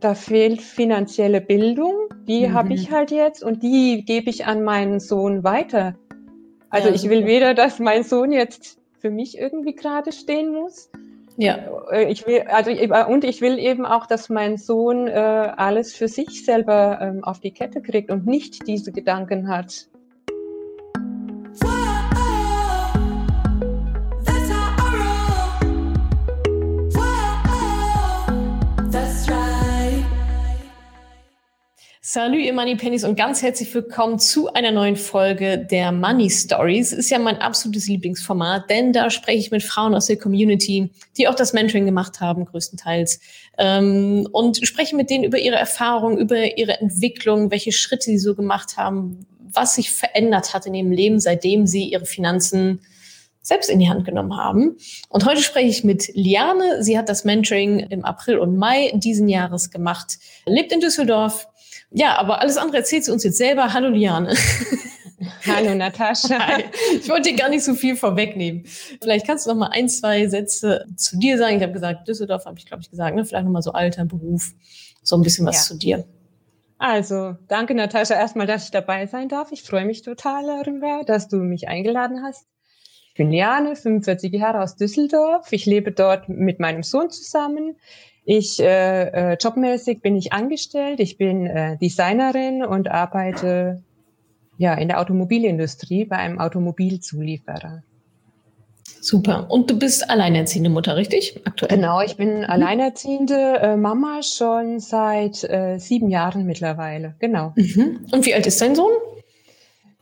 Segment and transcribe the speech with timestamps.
[0.00, 2.52] da fehlt finanzielle Bildung, die mhm.
[2.52, 5.94] habe ich halt jetzt und die gebe ich an meinen Sohn weiter.
[6.70, 10.90] Also ja, ich will weder, dass mein Sohn jetzt für mich irgendwie gerade stehen muss.
[11.36, 11.58] Ja.
[11.90, 12.70] Äh, ich will, also
[13.08, 17.40] und ich will eben auch, dass mein Sohn äh, alles für sich selber ähm, auf
[17.40, 19.88] die Kette kriegt und nicht diese Gedanken hat.
[32.10, 36.94] Salut, ihr Money Pennies und ganz herzlich willkommen zu einer neuen Folge der Money Stories.
[36.94, 41.28] Ist ja mein absolutes Lieblingsformat, denn da spreche ich mit Frauen aus der Community, die
[41.28, 43.20] auch das Mentoring gemacht haben, größtenteils,
[43.58, 48.34] ähm, und spreche mit denen über ihre Erfahrungen, über ihre Entwicklung, welche Schritte sie so
[48.34, 52.80] gemacht haben, was sich verändert hat in ihrem Leben, seitdem sie ihre Finanzen
[53.42, 54.78] selbst in die Hand genommen haben.
[55.10, 56.82] Und heute spreche ich mit Liane.
[56.82, 61.48] Sie hat das Mentoring im April und Mai diesen Jahres gemacht, lebt in Düsseldorf,
[61.90, 63.72] ja, aber alles andere erzählt sie uns jetzt selber.
[63.72, 64.34] Hallo Liane.
[65.46, 66.38] Hallo Natascha.
[66.46, 66.64] Hi.
[66.92, 68.64] Ich wollte dir gar nicht so viel vorwegnehmen.
[69.00, 71.56] Vielleicht kannst du noch mal ein, zwei Sätze zu dir sagen.
[71.56, 73.16] Ich habe gesagt, Düsseldorf habe ich, glaube ich, gesagt.
[73.16, 73.24] Ne?
[73.24, 74.52] Vielleicht noch mal so Alter, Beruf,
[75.02, 75.62] so ein bisschen was ja.
[75.62, 76.04] zu dir.
[76.78, 79.50] Also, danke Natascha erstmal, dass ich dabei sein darf.
[79.50, 82.46] Ich freue mich total darüber, dass du mich eingeladen hast.
[83.08, 85.52] Ich bin Liane, 45 Jahre aus Düsseldorf.
[85.52, 87.76] Ich lebe dort mit meinem Sohn zusammen.
[88.30, 91.00] Ich äh, äh, jobmäßig bin ich angestellt.
[91.00, 93.82] Ich bin äh, Designerin und arbeite
[94.58, 97.84] ja in der Automobilindustrie bei einem Automobilzulieferer.
[99.00, 99.50] Super.
[99.50, 101.40] Und du bist alleinerziehende Mutter, richtig?
[101.46, 101.74] Aktuell?
[101.74, 102.44] Genau, ich bin mhm.
[102.44, 107.14] alleinerziehende äh, Mama schon seit äh, sieben Jahren mittlerweile.
[107.20, 107.54] Genau.
[107.56, 108.08] Mhm.
[108.12, 108.92] Und wie alt ist dein Sohn?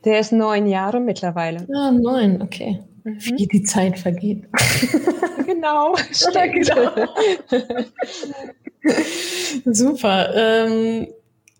[0.03, 1.65] Der ist neun Jahre mittlerweile.
[1.73, 2.81] Ah, neun, okay.
[3.05, 3.19] Mhm.
[3.37, 4.49] Wie die Zeit vergeht.
[5.47, 5.95] genau.
[6.33, 7.07] genau.
[9.65, 10.33] Super.
[10.35, 11.07] Ähm,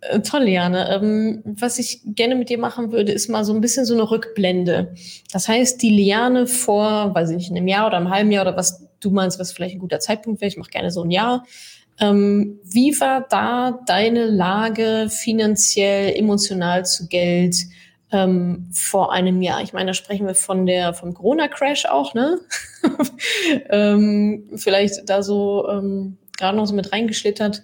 [0.01, 0.89] äh, toll, Liane.
[0.91, 4.09] Ähm, was ich gerne mit dir machen würde, ist mal so ein bisschen so eine
[4.09, 4.93] Rückblende.
[5.31, 8.57] Das heißt, die Liane vor, weiß ich nicht, einem Jahr oder einem halben Jahr oder
[8.57, 11.45] was du meinst, was vielleicht ein guter Zeitpunkt wäre, ich mache gerne so ein Jahr.
[11.99, 17.55] Ähm, wie war da deine Lage finanziell, emotional zu Geld?
[18.11, 19.61] Ähm, vor einem Jahr.
[19.61, 22.39] Ich meine, da sprechen wir von der vom Corona-Crash auch, ne?
[23.69, 27.63] ähm, vielleicht da so ähm, gerade noch so mit reingeschlittert.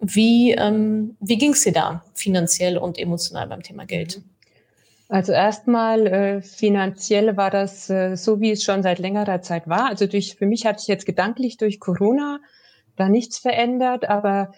[0.00, 4.22] Wie, ähm, wie ging es dir da finanziell und emotional beim Thema Geld?
[5.08, 9.86] Also erstmal äh, finanziell war das äh, so, wie es schon seit längerer Zeit war.
[9.86, 12.40] Also durch für mich hat sich jetzt gedanklich durch Corona
[12.96, 14.52] da nichts verändert, aber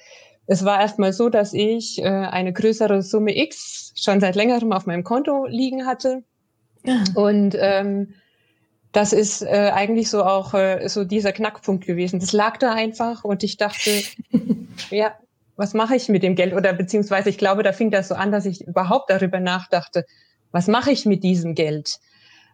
[0.47, 4.87] es war erstmal so, dass ich äh, eine größere Summe X schon seit längerem auf
[4.87, 6.23] meinem Konto liegen hatte.
[6.85, 7.03] Ja.
[7.15, 8.15] Und ähm,
[8.93, 12.21] das ist äh, eigentlich so auch äh, so dieser Knackpunkt gewesen.
[12.21, 13.91] Das lag da einfach und ich dachte,
[14.91, 15.13] ja,
[15.57, 16.55] was mache ich mit dem Geld?
[16.55, 20.07] Oder beziehungsweise ich glaube, da fing das so an, dass ich überhaupt darüber nachdachte,
[20.53, 21.99] was mache ich mit diesem Geld?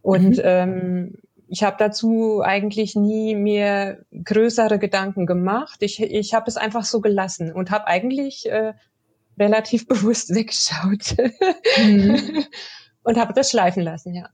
[0.02, 0.42] Und mhm.
[0.42, 1.14] ähm,
[1.48, 5.76] ich habe dazu eigentlich nie mehr größere Gedanken gemacht.
[5.80, 8.72] Ich, ich habe es einfach so gelassen und habe eigentlich äh,
[9.38, 11.16] relativ bewusst weggeschaut
[11.78, 12.44] mhm.
[13.02, 14.28] und habe das schleifen lassen, ja.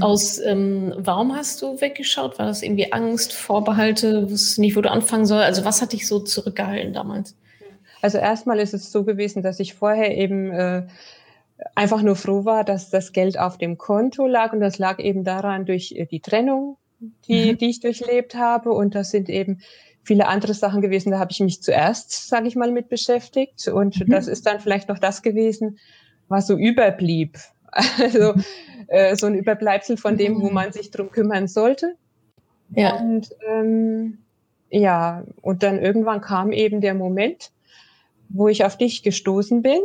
[0.00, 2.38] Aus ähm, warum hast du weggeschaut?
[2.38, 5.42] War das irgendwie Angst, Vorbehalte, wusstest nicht, wo du anfangen soll?
[5.42, 7.36] Also was hat dich so zurückgehalten damals?
[8.02, 10.86] Also erstmal ist es so gewesen, dass ich vorher eben äh,
[11.74, 15.24] einfach nur froh war, dass das Geld auf dem Konto lag und das lag eben
[15.24, 16.76] daran durch äh, die Trennung,
[17.26, 17.58] die, mhm.
[17.58, 19.60] die ich durchlebt habe und das sind eben
[20.06, 23.98] viele andere Sachen gewesen, da habe ich mich zuerst, sage ich mal, mit beschäftigt und
[23.98, 24.10] mhm.
[24.10, 25.78] das ist dann vielleicht noch das gewesen,
[26.28, 27.38] was so überblieb.
[27.98, 28.32] Also
[28.86, 30.54] äh, so ein Überbleibsel von dem, wo mhm.
[30.54, 31.96] man sich drum kümmern sollte.
[32.70, 32.96] Ja.
[32.96, 34.18] Und ähm,
[34.70, 37.50] ja, und dann irgendwann kam eben der Moment,
[38.30, 39.80] wo ich auf dich gestoßen bin.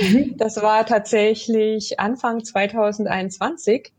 [0.00, 0.34] Mhm.
[0.38, 3.92] Das war tatsächlich Anfang 2021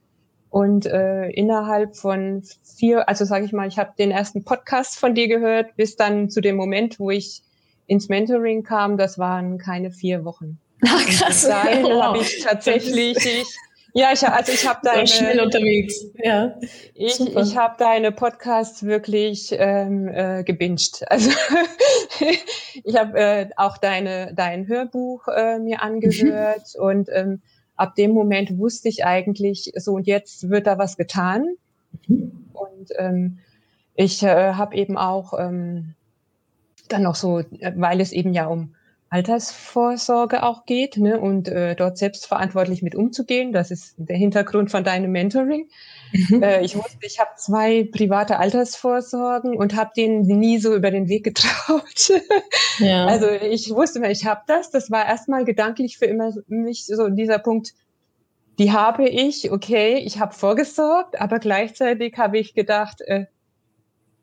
[0.54, 5.16] und äh, innerhalb von vier, also sage ich mal, ich habe den ersten Podcast von
[5.16, 7.42] dir gehört, bis dann zu dem Moment, wo ich
[7.88, 10.60] ins Mentoring kam, das waren keine vier Wochen.
[10.88, 11.48] Ach, krass.
[11.48, 12.04] Dahin wow.
[12.04, 13.46] habe ich tatsächlich ich,
[13.96, 16.06] ja, ich, also ich habe deine schnell unterwegs.
[16.24, 16.56] Ja,
[16.94, 21.04] ich, ich habe deine Podcasts wirklich ähm, äh, gebinged.
[21.10, 21.32] Also
[22.84, 26.84] ich habe äh, auch deine dein Hörbuch äh, mir angehört mhm.
[26.84, 27.42] und ähm,
[27.84, 31.56] ab dem Moment wusste ich eigentlich so und jetzt wird da was getan.
[32.08, 33.40] Und ähm,
[33.94, 35.94] ich äh, habe eben auch ähm,
[36.88, 37.44] dann noch so,
[37.76, 38.74] weil es eben ja um
[39.14, 43.54] Altersvorsorge auch geht ne, und äh, dort selbstverantwortlich mit umzugehen.
[43.54, 45.70] Das ist der Hintergrund von deinem Mentoring.
[46.12, 46.42] Mhm.
[46.42, 51.10] Äh, ich wusste, ich habe zwei private Altersvorsorgen und habe denen nie so über den
[51.10, 52.12] Weg getraut.
[52.80, 53.06] Ja.
[53.14, 54.72] Also ich wusste ich habe das.
[54.72, 57.74] Das war erstmal gedanklich für immer mich so dieser Punkt,
[58.58, 63.26] die habe ich, okay, ich habe vorgesorgt, aber gleichzeitig habe ich gedacht, äh,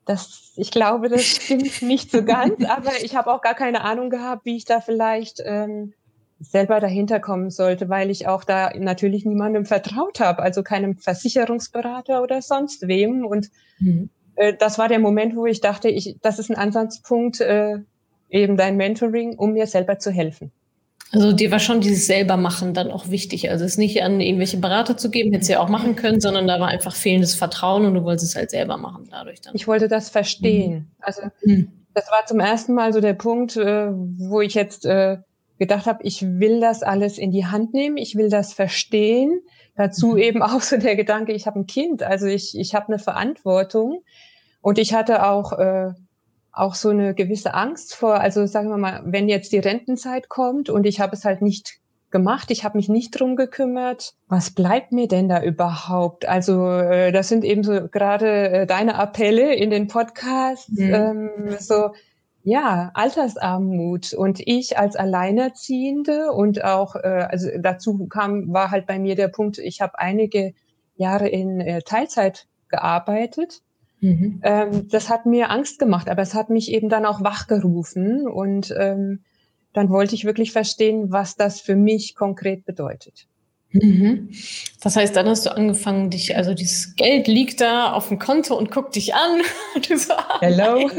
[0.05, 4.09] das, ich glaube, das stimmt nicht so ganz, aber ich habe auch gar keine Ahnung
[4.09, 5.93] gehabt, wie ich da vielleicht ähm,
[6.39, 12.21] selber dahinter kommen sollte, weil ich auch da natürlich niemandem vertraut habe, also keinem Versicherungsberater
[12.23, 13.25] oder sonst wem.
[13.25, 13.49] Und
[13.79, 14.09] mhm.
[14.35, 17.77] äh, das war der Moment, wo ich dachte, ich, das ist ein Ansatzpunkt, äh,
[18.29, 20.51] eben dein Mentoring, um mir selber zu helfen.
[21.13, 23.49] Also dir war schon dieses selber machen dann auch wichtig.
[23.49, 26.47] Also es nicht an irgendwelche Berater zu geben, hätte sie ja auch machen können, sondern
[26.47, 29.53] da war einfach fehlendes Vertrauen und du wolltest es halt selber machen dadurch dann.
[29.53, 30.73] Ich wollte das verstehen.
[30.73, 30.87] Mhm.
[31.01, 31.71] Also mhm.
[31.93, 35.17] das war zum ersten Mal so der Punkt, äh, wo ich jetzt äh,
[35.59, 39.41] gedacht habe, ich will das alles in die Hand nehmen, ich will das verstehen.
[39.75, 40.17] Dazu mhm.
[40.17, 44.03] eben auch so der Gedanke, ich habe ein Kind, also ich, ich habe eine Verantwortung.
[44.61, 45.89] Und ich hatte auch äh,
[46.51, 50.69] auch so eine gewisse Angst vor, also sagen wir mal, wenn jetzt die Rentenzeit kommt
[50.69, 51.79] und ich habe es halt nicht
[52.11, 56.27] gemacht, ich habe mich nicht drum gekümmert, was bleibt mir denn da überhaupt?
[56.27, 60.93] Also äh, das sind eben so gerade äh, deine Appelle in den Podcasts, mhm.
[60.93, 61.91] ähm, so
[62.43, 68.99] ja, Altersarmut und ich als Alleinerziehende und auch, äh, also dazu kam, war halt bei
[68.99, 70.53] mir der Punkt, ich habe einige
[70.95, 73.61] Jahre in äh, Teilzeit gearbeitet
[74.01, 74.41] Mhm.
[74.43, 78.73] Ähm, das hat mir Angst gemacht, aber es hat mich eben dann auch wachgerufen und
[78.77, 79.23] ähm,
[79.73, 83.27] dann wollte ich wirklich verstehen, was das für mich konkret bedeutet.
[83.73, 84.29] Mhm.
[84.81, 88.57] Das heißt, dann hast du angefangen, dich, also dieses Geld liegt da auf dem Konto
[88.57, 89.41] und guckt dich an.
[89.87, 90.89] Du so, ah, Hello.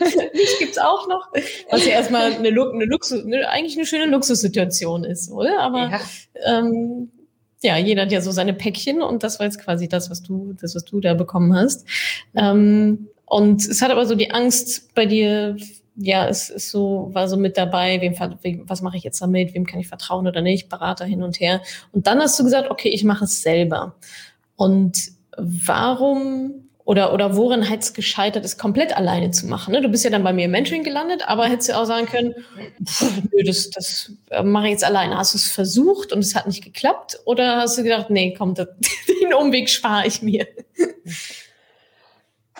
[0.00, 1.28] Mich gibt's auch noch.
[1.70, 5.60] Was ja erstmal eine, eine Luxus, eine, eigentlich eine schöne Luxussituation ist, oder?
[5.60, 6.00] Aber ja.
[6.44, 7.12] ähm,
[7.64, 10.54] ja, jeder hat ja so seine Päckchen und das war jetzt quasi das, was du,
[10.60, 11.86] das, was du da bekommen hast.
[12.34, 15.56] Ähm, und es hat aber so die Angst bei dir,
[15.96, 18.14] ja, es ist so, war so mit dabei, wem,
[18.68, 21.62] was mache ich jetzt damit, wem kann ich vertrauen oder nicht, Berater hin und her.
[21.92, 23.96] Und dann hast du gesagt, okay, ich mache es selber.
[24.56, 29.72] Und warum oder, oder worin hat es gescheitert, es komplett alleine zu machen?
[29.72, 29.80] Ne?
[29.80, 32.34] Du bist ja dann bei mir im Mentoring gelandet, aber hättest du auch sagen können,
[32.84, 35.16] pff, nö, das, das äh, mache ich jetzt alleine.
[35.16, 37.20] Hast du es versucht und es hat nicht geklappt?
[37.24, 38.68] Oder hast du gedacht, nee, komm, das,
[39.22, 40.46] den Umweg spare ich mir?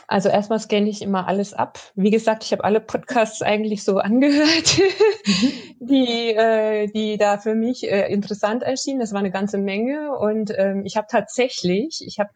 [0.06, 1.78] Also erstmal scanne ich immer alles ab.
[1.94, 4.78] Wie gesagt, ich habe alle Podcasts eigentlich so angehört,
[5.26, 5.52] mhm.
[5.80, 9.00] die, äh, die da für mich äh, interessant erschienen.
[9.00, 10.16] Das war eine ganze Menge.
[10.16, 12.30] Und ähm, ich habe tatsächlich, ich habe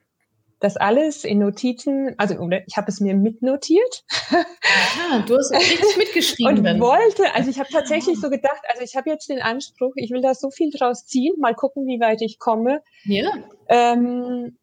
[0.61, 2.35] das alles in Notizen, also
[2.67, 4.05] ich habe es mir mitnotiert.
[4.31, 6.67] Ah, du hast richtig mitgeschrieben.
[6.67, 10.11] und wollte, also ich habe tatsächlich so gedacht, also ich habe jetzt den Anspruch, ich
[10.11, 12.83] will da so viel draus ziehen, mal gucken, wie weit ich komme.
[13.05, 13.31] Ja.
[13.69, 14.59] Ähm,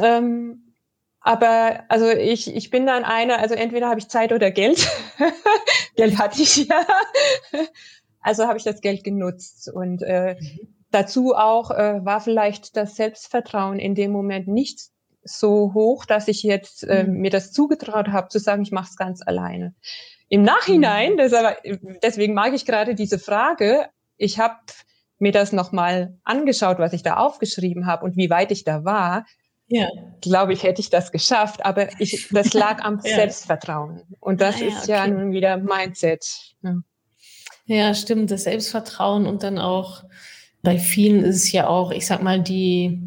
[0.00, 0.74] ähm,
[1.20, 4.86] aber also ich, ich bin dann einer, also entweder habe ich Zeit oder Geld.
[5.96, 6.86] Geld hatte ich ja.
[8.20, 10.74] Also habe ich das Geld genutzt und äh, mhm.
[10.90, 14.91] dazu auch äh, war vielleicht das Selbstvertrauen in dem Moment nicht
[15.24, 17.20] so hoch, dass ich jetzt äh, mhm.
[17.20, 19.74] mir das zugetraut habe, zu sagen, ich mache es ganz alleine.
[20.28, 21.34] Im Nachhinein, mhm.
[21.34, 21.56] aber,
[22.02, 23.86] deswegen mag ich gerade diese Frage,
[24.16, 24.56] ich habe
[25.18, 29.24] mir das nochmal angeschaut, was ich da aufgeschrieben habe und wie weit ich da war.
[29.68, 29.88] Ja.
[30.20, 33.14] Glaube ich, hätte ich das geschafft, aber ich, das lag am ja.
[33.14, 34.02] Selbstvertrauen.
[34.20, 36.54] Und das ah, ja, ist ja nun wieder Mindset.
[36.62, 36.74] Ja.
[37.66, 40.04] ja, stimmt, das Selbstvertrauen und dann auch
[40.62, 43.06] bei vielen ist es ja auch, ich sag mal, die,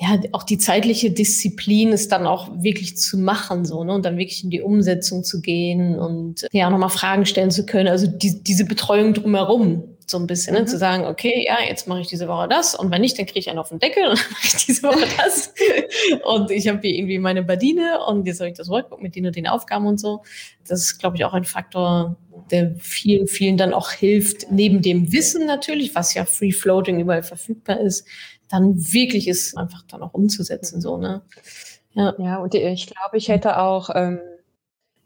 [0.00, 4.16] ja, auch die zeitliche Disziplin ist dann auch wirklich zu machen, so, ne, und dann
[4.16, 7.88] wirklich in die Umsetzung zu gehen und ja, nochmal Fragen stellen zu können.
[7.88, 10.66] Also die, diese Betreuung drumherum, so ein bisschen, ne, mhm.
[10.68, 13.40] zu sagen, okay, ja, jetzt mache ich diese Woche das und wenn nicht, dann kriege
[13.40, 15.52] ich einen auf den Deckel und dann mache ich diese Woche das.
[16.24, 19.26] und ich habe hier irgendwie meine Badine und jetzt habe ich das Workbook mit den
[19.26, 20.22] und den Aufgaben und so.
[20.68, 22.16] Das ist, glaube ich, auch ein Faktor,
[22.52, 27.24] der vielen, vielen dann auch hilft, neben dem Wissen natürlich, was ja free floating überall
[27.24, 28.06] verfügbar ist,
[28.48, 31.22] dann wirklich ist einfach dann auch umzusetzen, so, ne?
[31.92, 34.20] Ja, ja und ich glaube, ich hätte auch, ähm,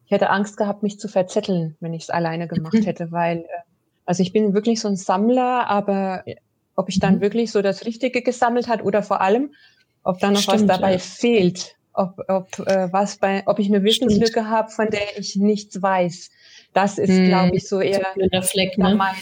[0.06, 2.82] ich hätte Angst gehabt, mich zu verzetteln, wenn ich es alleine gemacht mhm.
[2.82, 3.46] hätte, weil, äh,
[4.04, 6.24] also ich bin wirklich so ein Sammler, aber
[6.76, 7.20] ob ich dann mhm.
[7.20, 9.54] wirklich so das Richtige gesammelt hat oder vor allem,
[10.04, 10.98] ob dann noch Stimmt, was dabei ja.
[10.98, 15.80] fehlt, ob, ob äh, was bei, ob ich eine Wissenslücke habe, von der ich nichts
[15.80, 16.30] weiß.
[16.72, 18.94] Das ist, hm, glaube ich, so eher der Fleck, ne?
[18.94, 19.14] mein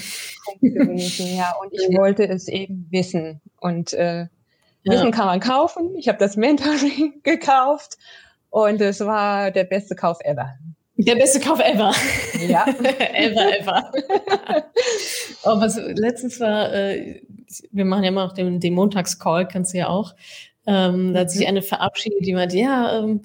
[0.45, 1.37] Punkt gewesen.
[1.37, 3.41] Ja, und ich wollte es eben wissen.
[3.59, 4.27] Und äh,
[4.83, 4.93] ja.
[4.93, 5.95] Wissen kann man kaufen.
[5.97, 7.99] Ich habe das Mentoring gekauft
[8.51, 10.55] und es war der beste Kauf ever.
[10.97, 11.93] Der beste Kauf ever.
[12.47, 12.67] Ja.
[13.15, 13.93] ever, ever.
[15.45, 17.23] oh, was letztens war, äh,
[17.71, 20.15] wir machen ja immer noch den, den Montagscall, kannst du ja auch.
[20.67, 21.49] Ähm, da hat sich mhm.
[21.49, 23.23] eine verabschiedet, die meinte, ja, ähm,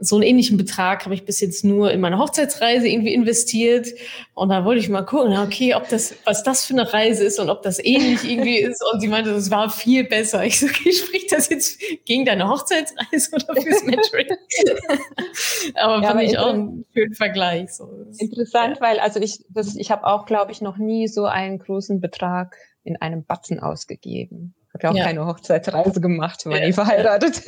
[0.00, 3.88] so einen ähnlichen Betrag habe ich bis jetzt nur in meine Hochzeitsreise irgendwie investiert.
[4.34, 7.40] Und da wollte ich mal gucken, okay, ob das, was das für eine Reise ist
[7.40, 8.82] und ob das ähnlich irgendwie ist.
[8.92, 10.44] Und sie meinte, das war viel besser.
[10.44, 14.26] Ich so, okay, spricht das jetzt gegen deine Hochzeitsreise oder fürs Mentoring?
[15.74, 17.72] aber ja, fand ich auch einen schönen Vergleich.
[17.72, 18.06] So.
[18.18, 18.82] Interessant, ja.
[18.82, 22.56] weil also ich, das, ich habe auch, glaube ich, noch nie so einen großen Betrag
[22.84, 24.54] in einem Batzen ausgegeben.
[24.68, 26.66] Ich habe ja auch keine Hochzeitsreise gemacht, war ja.
[26.66, 27.42] nie verheiratet.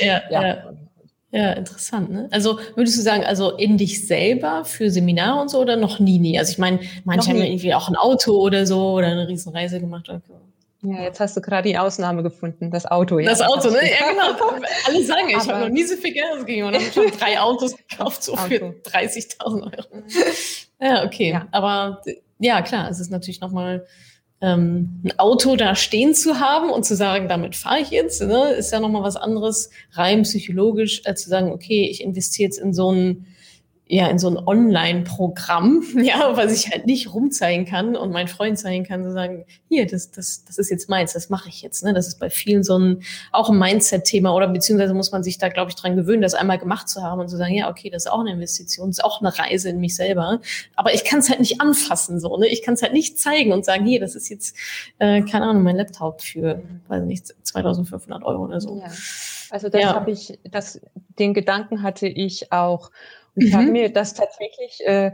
[0.00, 0.22] ja.
[0.30, 0.72] ja.
[1.32, 1.52] Ja.
[1.54, 2.10] Interessant.
[2.10, 2.28] Ne?
[2.30, 6.18] Also würdest du sagen, also in dich selber für Seminare und so oder noch nie,
[6.18, 6.38] nie?
[6.38, 9.80] Also ich meine, manche haben ja irgendwie auch ein Auto oder so oder eine Riesenreise
[9.80, 10.08] gemacht.
[10.10, 10.20] Oder
[10.82, 13.18] Ja, jetzt hast du gerade die Ausnahme gefunden, das Auto.
[13.18, 13.30] Ja.
[13.30, 13.80] Das Auto, ne?
[13.82, 14.60] Ja, genau.
[14.86, 17.74] Alle sagen, ich habe noch nie so viel Geld ausgegeben und habe schon drei Autos
[17.76, 18.48] gekauft, so Auto.
[18.48, 20.04] für 30.000 Euro.
[20.80, 21.30] Ja, okay.
[21.30, 21.48] Ja.
[21.50, 22.02] Aber
[22.38, 23.86] ja, klar, es ist natürlich nochmal
[24.42, 28.50] ähm, ein Auto da stehen zu haben und zu sagen, damit fahre ich jetzt, ne,
[28.50, 32.74] ist ja nochmal was anderes, rein psychologisch, als zu sagen, okay, ich investiere jetzt in
[32.74, 33.26] so ein
[33.86, 38.58] ja, in so ein Online-Programm, ja, was ich halt nicht rumzeigen kann und mein Freund
[38.58, 41.84] zeigen kann, zu sagen, hier, das, das, das ist jetzt meins, das mache ich jetzt.
[41.84, 41.92] Ne?
[41.92, 45.48] Das ist bei vielen so ein, auch ein Mindset-Thema oder beziehungsweise muss man sich da,
[45.48, 48.06] glaube ich, dran gewöhnen, das einmal gemacht zu haben und zu sagen, ja, okay, das
[48.06, 50.40] ist auch eine Investition, das ist auch eine Reise in mich selber.
[50.74, 52.46] Aber ich kann es halt nicht anfassen, so, ne?
[52.46, 54.56] Ich kann es halt nicht zeigen und sagen, hier, das ist jetzt,
[55.00, 58.78] äh, keine Ahnung, mein Laptop für, weiß nicht, 2500 Euro oder so.
[58.78, 58.90] Ja.
[59.50, 59.94] Also das ja.
[59.94, 60.80] habe ich, das,
[61.18, 62.90] den Gedanken hatte ich auch
[63.34, 63.72] und ich habe mhm.
[63.72, 65.12] mir das tatsächlich, äh,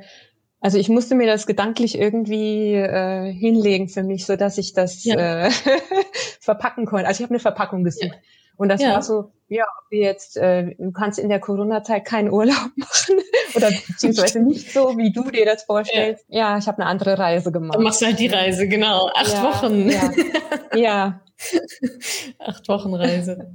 [0.60, 5.04] also ich musste mir das gedanklich irgendwie äh, hinlegen für mich, so dass ich das
[5.04, 5.46] ja.
[5.46, 5.50] äh,
[6.40, 7.06] verpacken konnte.
[7.06, 8.14] Also ich habe eine Verpackung gesucht.
[8.14, 8.20] Ja.
[8.56, 8.94] Und das ja.
[8.94, 13.20] war so, ja, du jetzt, äh, du kannst in der Corona-Zeit keinen Urlaub machen
[13.54, 16.25] oder beziehungsweise nicht so, wie du dir das vorstellst.
[16.28, 17.78] Ja, ja ich habe eine andere Reise gemacht.
[17.78, 19.10] Du machst halt die Reise, genau.
[19.14, 19.88] Acht ja, Wochen.
[19.88, 20.12] Ja,
[20.75, 21.20] ja,
[22.38, 23.54] Acht Wochen Reise.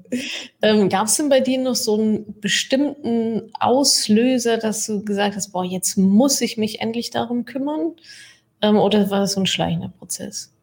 [0.62, 5.52] ähm, Gab es denn bei dir noch so einen bestimmten Auslöser, dass du gesagt hast,
[5.52, 7.94] boah, jetzt muss ich mich endlich darum kümmern?
[8.62, 10.54] Ähm, oder war das so ein schleichender Prozess?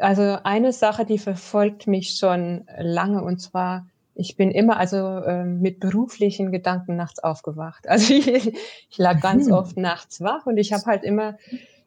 [0.00, 3.86] Also eine Sache, die verfolgt mich schon lange und zwar
[4.18, 7.86] ich bin immer also äh, mit beruflichen Gedanken nachts aufgewacht.
[7.88, 9.52] Also ich, ich lag ganz mhm.
[9.52, 11.36] oft nachts wach und ich habe halt immer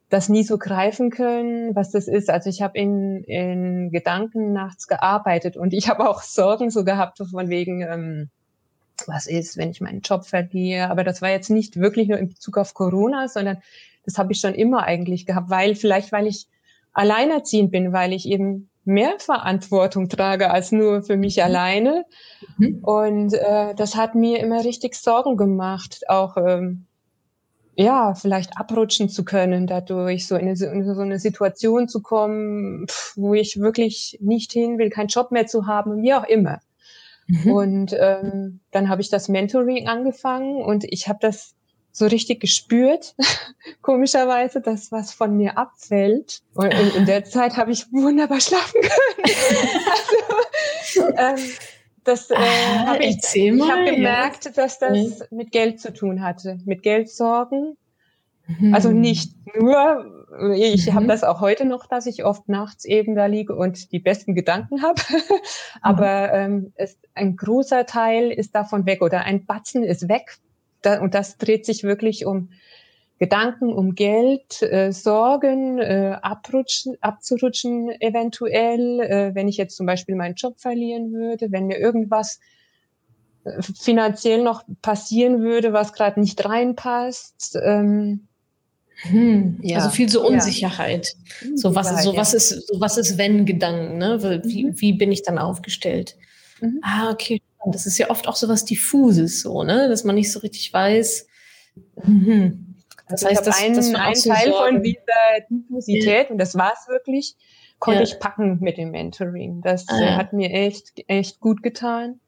[0.10, 2.30] das nie so greifen können, was das ist.
[2.30, 7.18] Also ich habe in, in Gedanken nachts gearbeitet und ich habe auch Sorgen so gehabt
[7.18, 8.30] von wegen, ähm,
[9.08, 10.90] was ist, wenn ich meinen Job verliere.
[10.90, 13.60] Aber das war jetzt nicht wirklich nur in Bezug auf Corona, sondern
[14.04, 16.48] das habe ich schon immer eigentlich gehabt, weil vielleicht, weil ich
[16.94, 21.44] alleinerziehend bin, weil ich eben mehr Verantwortung trage als nur für mich mhm.
[21.44, 22.06] alleine.
[22.58, 22.80] Mhm.
[22.82, 26.86] Und äh, das hat mir immer richtig Sorgen gemacht, auch ähm,
[27.80, 32.88] ja, vielleicht abrutschen zu können, dadurch so in, eine, in so eine Situation zu kommen,
[33.16, 36.60] wo ich wirklich nicht hin will, keinen Job mehr zu haben, wie auch immer.
[37.28, 37.52] Mhm.
[37.52, 41.56] Und ähm, dann habe ich das Mentoring angefangen und ich habe das
[41.94, 43.16] so richtig gespürt,
[43.82, 46.42] komischerweise, dass was von mir abfällt.
[46.56, 49.38] Und in, in der Zeit habe ich wunderbar schlafen können.
[51.06, 51.52] also, ähm,
[52.10, 54.52] das äh, ah, habe ich, ich habe gemerkt, ja.
[54.52, 55.38] dass das mhm.
[55.38, 57.78] mit Geld zu tun hatte, mit Geldsorgen.
[58.48, 58.74] Mhm.
[58.74, 60.94] Also nicht nur, ich mhm.
[60.94, 64.36] habe das auch heute noch, dass ich oft nachts eben da liege und die besten
[64.36, 65.02] Gedanken habe.
[65.82, 70.38] Aber ähm, es, ein großer Teil ist davon weg oder ein Batzen ist weg.
[70.82, 72.50] Da, und das dreht sich wirklich um
[73.20, 80.16] Gedanken um Geld, äh, Sorgen, äh, abrutschen, abzurutschen eventuell, äh, wenn ich jetzt zum Beispiel
[80.16, 82.40] meinen Job verlieren würde, wenn mir irgendwas
[83.44, 87.60] äh, finanziell noch passieren würde, was gerade nicht reinpasst.
[87.62, 88.30] Ähm,
[89.02, 89.80] hm, ja.
[89.80, 91.14] Also viel so Unsicherheit.
[91.42, 91.48] Ja.
[91.56, 94.42] So was, so was ist, so was ist wenn Gedanken, ne?
[94.46, 94.80] Wie, mhm.
[94.80, 96.16] wie bin ich dann aufgestellt?
[96.62, 96.80] Mhm.
[96.84, 97.42] Ah, okay.
[97.70, 99.90] Das ist ja oft auch so was diffuses, so, ne?
[99.90, 101.28] Dass man nicht so richtig weiß.
[102.06, 102.69] Mhm
[103.10, 105.04] das heißt, das, ein, das ein Teil von dieser
[105.50, 107.36] Diffusität, und das war es wirklich,
[107.80, 108.04] konnte ja.
[108.04, 109.62] ich packen mit dem Mentoring.
[109.62, 110.16] Das ah, ja.
[110.16, 112.20] hat mir echt, echt gut getan.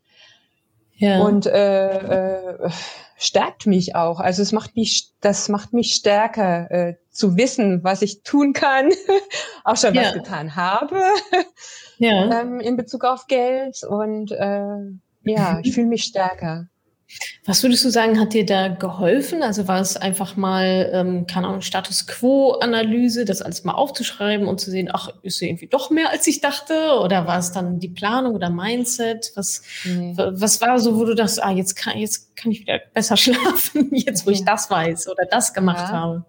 [0.95, 1.21] Ja.
[1.21, 2.69] Und äh, äh,
[3.17, 4.19] stärkt mich auch.
[4.19, 8.91] Also es macht mich, das macht mich stärker, äh, zu wissen, was ich tun kann,
[9.63, 11.01] auch schon was getan habe
[12.01, 12.41] ja.
[12.41, 13.83] ähm, in Bezug auf Geld.
[13.87, 14.75] Und äh,
[15.23, 16.67] ja, ich fühle mich stärker.
[17.45, 19.41] Was würdest du sagen, hat dir da geholfen?
[19.41, 24.59] Also war es einfach mal, ähm, keine Ahnung, Status Quo-Analyse, das alles mal aufzuschreiben und
[24.59, 26.99] zu sehen, ach, ist irgendwie doch mehr, als ich dachte?
[27.03, 29.31] Oder war es dann die Planung oder Mindset?
[29.35, 30.13] Was, nee.
[30.15, 33.89] was war so, wo du dachtest, ah, jetzt kann, jetzt kann ich wieder besser schlafen,
[33.91, 35.91] jetzt wo ich das weiß oder das gemacht ja.
[35.91, 36.25] habe?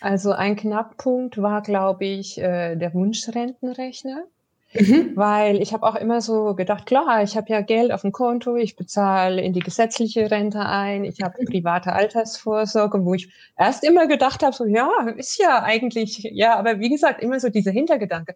[0.00, 4.24] Also ein Knackpunkt war, glaube ich, äh, der Wunschrentenrechner.
[4.74, 5.12] Mhm.
[5.14, 8.56] Weil ich habe auch immer so gedacht, klar, ich habe ja Geld auf dem Konto,
[8.56, 14.08] ich bezahle in die gesetzliche Rente ein, ich habe private Altersvorsorge, wo ich erst immer
[14.08, 18.34] gedacht habe, so ja, ist ja eigentlich, ja, aber wie gesagt, immer so dieser Hintergedanke.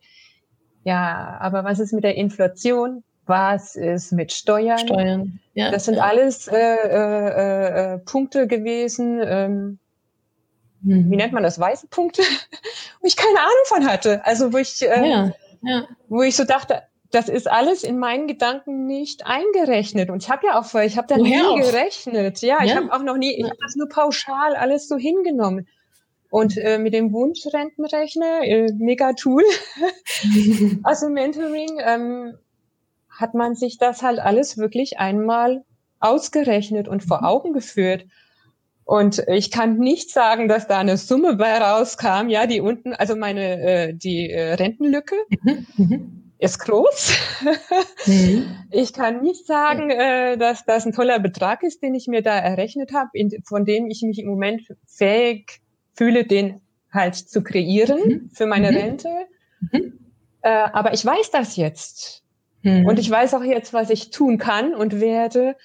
[0.85, 3.03] Ja, aber was ist mit der Inflation?
[3.27, 4.79] Was ist mit Steuern?
[4.79, 5.73] Steuern, ja.
[5.73, 6.05] Das sind ja.
[6.05, 9.79] alles äh, äh, äh, Punkte gewesen, ähm,
[10.83, 11.11] mhm.
[11.11, 12.23] wie nennt man das, weiße Punkte,
[13.01, 14.25] wo ich keine Ahnung von hatte.
[14.25, 15.87] Also wo ich äh, ja ja.
[16.09, 20.11] wo ich so dachte, das ist alles in meinen Gedanken nicht eingerechnet.
[20.11, 21.57] Und ich habe ja auch vorher, ich habe da nie auch?
[21.57, 22.43] gerechnet.
[22.43, 22.65] Ja, ja.
[22.65, 25.67] ich habe auch noch nie, ich habe das nur pauschal alles so hingenommen.
[26.31, 29.43] Und äh, mit dem Wunschrentenrechner, äh, mega Tool
[30.83, 32.35] aus dem Mentoring, ähm,
[33.09, 35.65] hat man sich das halt alles wirklich einmal
[36.01, 37.25] ausgerechnet und vor mhm.
[37.25, 38.05] Augen geführt.
[38.89, 42.31] Und ich kann nicht sagen, dass da eine Summe bei rauskam.
[42.31, 45.67] Ja, die unten, also meine äh, die äh, Rentenlücke mhm.
[45.77, 46.33] mhm.
[46.39, 47.13] ist groß.
[48.07, 48.47] Mhm.
[48.71, 52.39] Ich kann nicht sagen, äh, dass das ein toller Betrag ist, den ich mir da
[52.39, 53.11] errechnet habe,
[53.45, 55.61] von dem ich mich im Moment fähig
[55.93, 58.31] fühle, den halt zu kreieren mhm.
[58.33, 58.71] für meine.
[58.71, 59.11] Rente.
[60.41, 62.25] Äh, aber ich weiß das jetzt.
[62.65, 65.57] Und ich weiß auch jetzt, was ich tun kann und werde,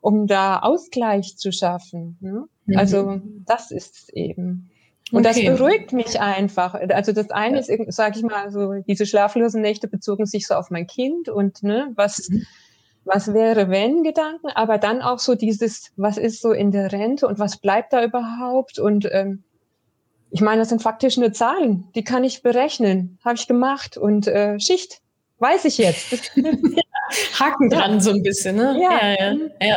[0.00, 2.16] um da Ausgleich zu schaffen.
[2.20, 2.44] Ne?
[2.66, 2.78] Mhm.
[2.78, 4.70] Also das ist es eben.
[5.12, 5.44] Und okay.
[5.44, 6.74] das beruhigt mich einfach.
[6.74, 10.70] Also das eine ist, sage ich mal, so diese schlaflosen Nächte bezogen sich so auf
[10.70, 12.46] mein Kind und ne, was mhm.
[13.04, 17.26] was wäre wenn Gedanken, aber dann auch so dieses, was ist so in der Rente
[17.26, 19.42] und was bleibt da überhaupt und ähm,
[20.32, 24.28] ich meine, das sind faktisch nur Zahlen, die kann ich berechnen, habe ich gemacht und
[24.28, 25.00] äh, Schicht
[25.38, 26.32] weiß ich jetzt.
[27.38, 28.78] Haken dran so ein bisschen, ne?
[28.80, 29.32] Ja, ja.
[29.60, 29.66] ja.
[29.66, 29.76] ja.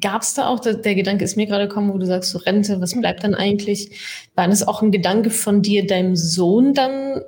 [0.00, 2.38] Gab es da auch, der, der, Gedanke ist mir gerade gekommen, wo du sagst, so
[2.38, 4.28] Rente, was bleibt dann eigentlich?
[4.34, 7.22] War das auch ein Gedanke von dir, deinem Sohn dann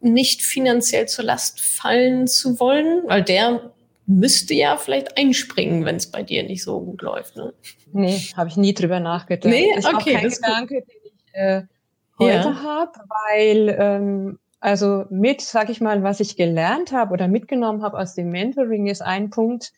[0.00, 3.02] nicht finanziell zur Last fallen zu wollen?
[3.06, 3.72] Weil der
[4.06, 7.36] müsste ja vielleicht einspringen, wenn es bei dir nicht so gut läuft.
[7.36, 7.52] Ne?
[7.92, 9.50] Nee, habe ich nie drüber nachgedacht.
[9.50, 11.62] Nee, ist okay, auch kein Gedanke, den ich äh,
[12.18, 12.62] heute ja.
[12.62, 17.98] habe, weil ähm, also mit, sag ich mal, was ich gelernt habe oder mitgenommen habe
[17.98, 19.72] aus dem Mentoring, ist ein Punkt,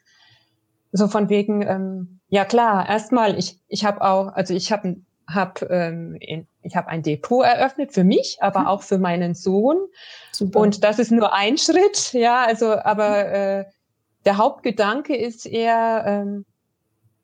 [0.93, 5.63] so von wegen, ähm, ja klar, erstmal, ich, ich habe auch, also ich habe hab,
[5.71, 6.19] ähm,
[6.61, 8.67] ich habe ein Depot eröffnet für mich, aber mhm.
[8.67, 9.79] auch für meinen Sohn.
[10.33, 10.61] Super.
[10.61, 13.65] Und das ist nur ein Schritt, ja, also, aber äh,
[14.27, 16.45] der Hauptgedanke ist eher, ähm,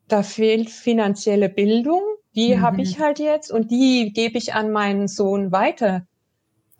[0.07, 2.01] da fehlt finanzielle Bildung,
[2.33, 2.61] die mhm.
[2.61, 6.07] habe ich halt jetzt und die gebe ich an meinen Sohn weiter.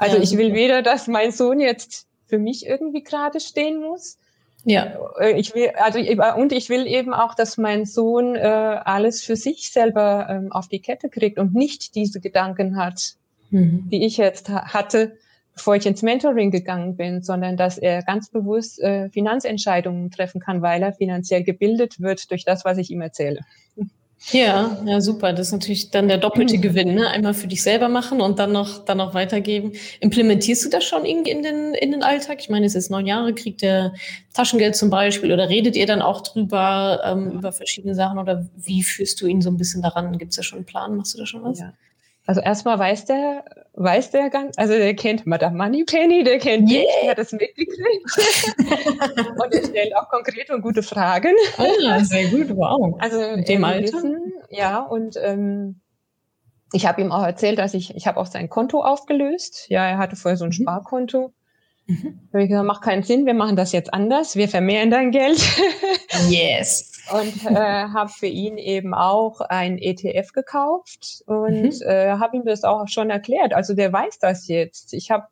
[0.02, 4.18] Also ja, ich will weder, dass mein Sohn jetzt für mich irgendwie gerade stehen muss,
[4.64, 4.94] ja.
[5.20, 6.00] Äh, ich will, also
[6.38, 10.68] und ich will eben auch, dass mein Sohn äh, alles für sich selber ähm, auf
[10.68, 13.16] die Kette kriegt und nicht diese Gedanken hat,
[13.50, 13.90] mhm.
[13.90, 15.18] die ich jetzt ha hatte,
[15.54, 20.62] bevor ich ins Mentoring gegangen bin, sondern dass er ganz bewusst äh, Finanzentscheidungen treffen kann,
[20.62, 23.42] weil er finanziell gebildet wird durch das, was ich ihm erzähle.
[24.30, 25.34] Ja, ja, super.
[25.34, 26.62] Das ist natürlich dann der doppelte mhm.
[26.62, 27.10] Gewinn, ne?
[27.10, 29.74] Einmal für dich selber machen und dann noch, dann noch weitergeben.
[30.00, 32.38] Implementierst du das schon irgendwie in den, in den Alltag?
[32.40, 33.94] Ich meine, es ist neun Jahre, kriegt der
[34.34, 38.84] Taschengeld zum Beispiel oder redet ihr dann auch drüber, ähm, über verschiedene Sachen oder wie
[38.84, 40.18] führst du ihn so ein bisschen daran?
[40.18, 40.96] Gibt es da schon einen Plan?
[40.96, 41.60] Machst du da schon was?
[41.60, 41.74] Ja.
[42.32, 46.80] Also erstmal weiß der, weiß der ganz, also der kennt Madame Moneypenny, der kennt yeah.
[46.80, 47.78] mich, der hat das mitgekriegt.
[49.38, 51.34] und er stellt auch konkrete und gute Fragen.
[51.58, 52.96] Ah, sehr gut, wow.
[53.00, 53.98] Also Mit dem Alter?
[53.98, 55.82] Wissen, ja, und ähm,
[56.72, 59.66] ich habe ihm auch erzählt, dass ich, ich habe auch sein Konto aufgelöst.
[59.68, 60.54] Ja, er hatte vorher so ein mhm.
[60.54, 61.34] Sparkonto.
[61.88, 62.18] Mhm.
[62.32, 65.12] Da habe ich gesagt, macht keinen Sinn, wir machen das jetzt anders, wir vermehren dein
[65.12, 65.42] Geld.
[66.30, 67.54] yes und äh,
[67.94, 71.88] habe für ihn eben auch ein ETF gekauft und mhm.
[71.88, 73.54] äh, habe ihm das auch schon erklärt.
[73.54, 74.94] Also der weiß das jetzt.
[74.94, 75.28] Ich habe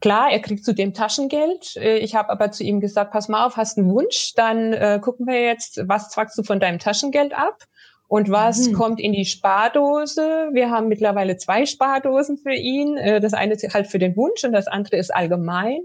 [0.00, 1.76] klar, er kriegt zudem Taschengeld.
[1.76, 5.00] Äh, ich habe aber zu ihm gesagt, pass mal auf, hast einen Wunsch, dann äh,
[5.02, 7.64] gucken wir jetzt, was zwackst du von deinem Taschengeld ab
[8.08, 8.72] und was mhm.
[8.74, 10.50] kommt in die Spardose.
[10.52, 12.96] Wir haben mittlerweile zwei Spardosen für ihn.
[12.96, 15.80] Äh, das eine ist halt für den Wunsch und das andere ist allgemein.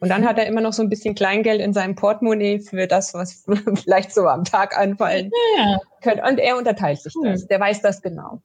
[0.00, 3.12] Und dann hat er immer noch so ein bisschen Kleingeld in seinem Portemonnaie für das,
[3.12, 3.44] was
[3.82, 5.78] vielleicht so am Tag anfallen ja.
[6.02, 6.22] könnte.
[6.26, 7.46] Und er unterteilt sich das.
[7.46, 8.40] Der weiß das genau.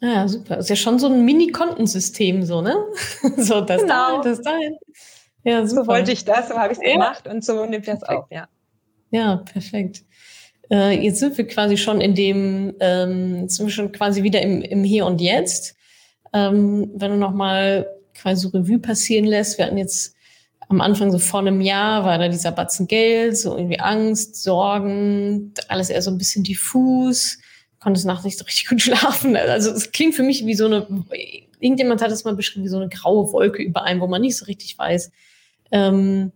[0.00, 0.58] Ja, super.
[0.58, 2.76] Ist ja schon so ein Mini-Kontensystem, so, ne?
[3.36, 4.20] so, das genau.
[4.20, 4.76] da, das dahin.
[5.44, 5.82] Ja, super.
[5.82, 6.92] So wollte ich das, so habe ich es ja.
[6.94, 8.48] gemacht und so nimmt das auf, ja.
[9.10, 10.02] Ja, perfekt.
[10.70, 14.62] Äh, jetzt sind wir quasi schon in dem, ähm, sind wir schon quasi wieder im,
[14.62, 15.76] im Hier und Jetzt.
[16.32, 20.16] Ähm, wenn du nochmal quasi so Revue passieren lässt, wir hatten jetzt
[20.68, 25.52] am Anfang so vor einem Jahr war da dieser Batzen Geld, so irgendwie Angst, Sorgen,
[25.68, 27.38] alles eher so ein bisschen diffus,
[27.80, 29.36] konnte es nachts nicht so richtig gut schlafen.
[29.36, 30.86] Also es klingt für mich wie so eine,
[31.60, 34.36] irgendjemand hat es mal beschrieben, wie so eine graue Wolke über einem, wo man nicht
[34.36, 35.10] so richtig weiß.
[35.72, 36.32] Ähm,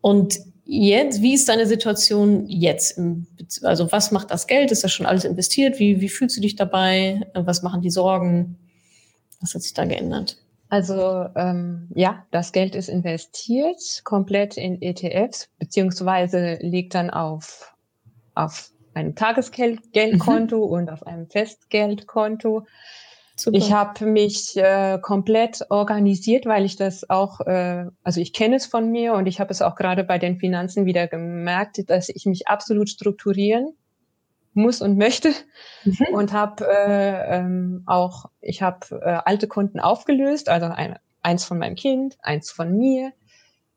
[0.00, 3.00] und jetzt, wie ist deine Situation jetzt?
[3.62, 4.70] also was macht das Geld?
[4.70, 5.78] Ist das schon alles investiert?
[5.78, 7.20] Wie, wie fühlst du dich dabei?
[7.34, 8.58] Was machen die Sorgen?
[9.40, 10.41] Was hat sich da geändert?
[10.72, 17.74] Also ähm, ja, das Geld ist investiert komplett in ETFs, beziehungsweise liegt dann auf,
[18.34, 20.72] auf einem Tagesgeldkonto mhm.
[20.72, 22.64] und auf einem Festgeldkonto.
[23.36, 23.58] Super.
[23.58, 28.64] Ich habe mich äh, komplett organisiert, weil ich das auch, äh, also ich kenne es
[28.64, 32.24] von mir und ich habe es auch gerade bei den Finanzen wieder gemerkt, dass ich
[32.24, 33.76] mich absolut strukturieren
[34.54, 35.30] muss und möchte
[35.84, 36.06] mhm.
[36.12, 41.58] und habe äh, ähm, auch, ich habe äh, alte Konten aufgelöst, also ein, eins von
[41.58, 43.12] meinem Kind, eins von mir.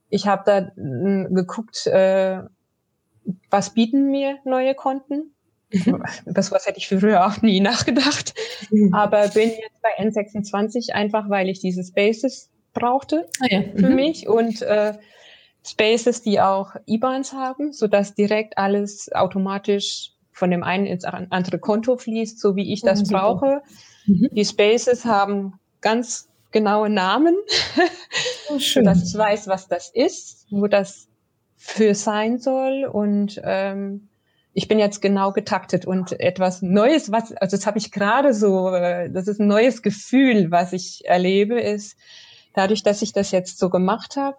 [0.10, 2.42] Ich habe da äh, geguckt, äh,
[3.50, 5.36] was bieten mir neue Konten
[5.72, 6.04] Mhm.
[6.26, 8.34] Das was hätte ich früher auch nie nachgedacht.
[8.70, 8.94] Mhm.
[8.94, 13.62] Aber bin jetzt bei N26 einfach, weil ich diese Spaces brauchte ah, ja.
[13.76, 13.96] für mhm.
[13.96, 14.94] mich und äh,
[15.66, 21.60] Spaces, die auch IBANs haben, so dass direkt alles automatisch von dem einen ins andere
[21.60, 23.62] Konto fließt, so wie ich das oh, brauche.
[24.06, 24.30] Mhm.
[24.34, 27.36] Die Spaces haben ganz genaue Namen,
[28.50, 31.08] oh, dass ich weiß, was das ist, wo das
[31.56, 34.10] für sein soll und ähm,
[34.54, 38.70] ich bin jetzt genau getaktet und etwas Neues, was, also das habe ich gerade so,
[38.70, 41.98] äh, das ist ein neues Gefühl, was ich erlebe, ist,
[42.54, 44.38] dadurch, dass ich das jetzt so gemacht habe,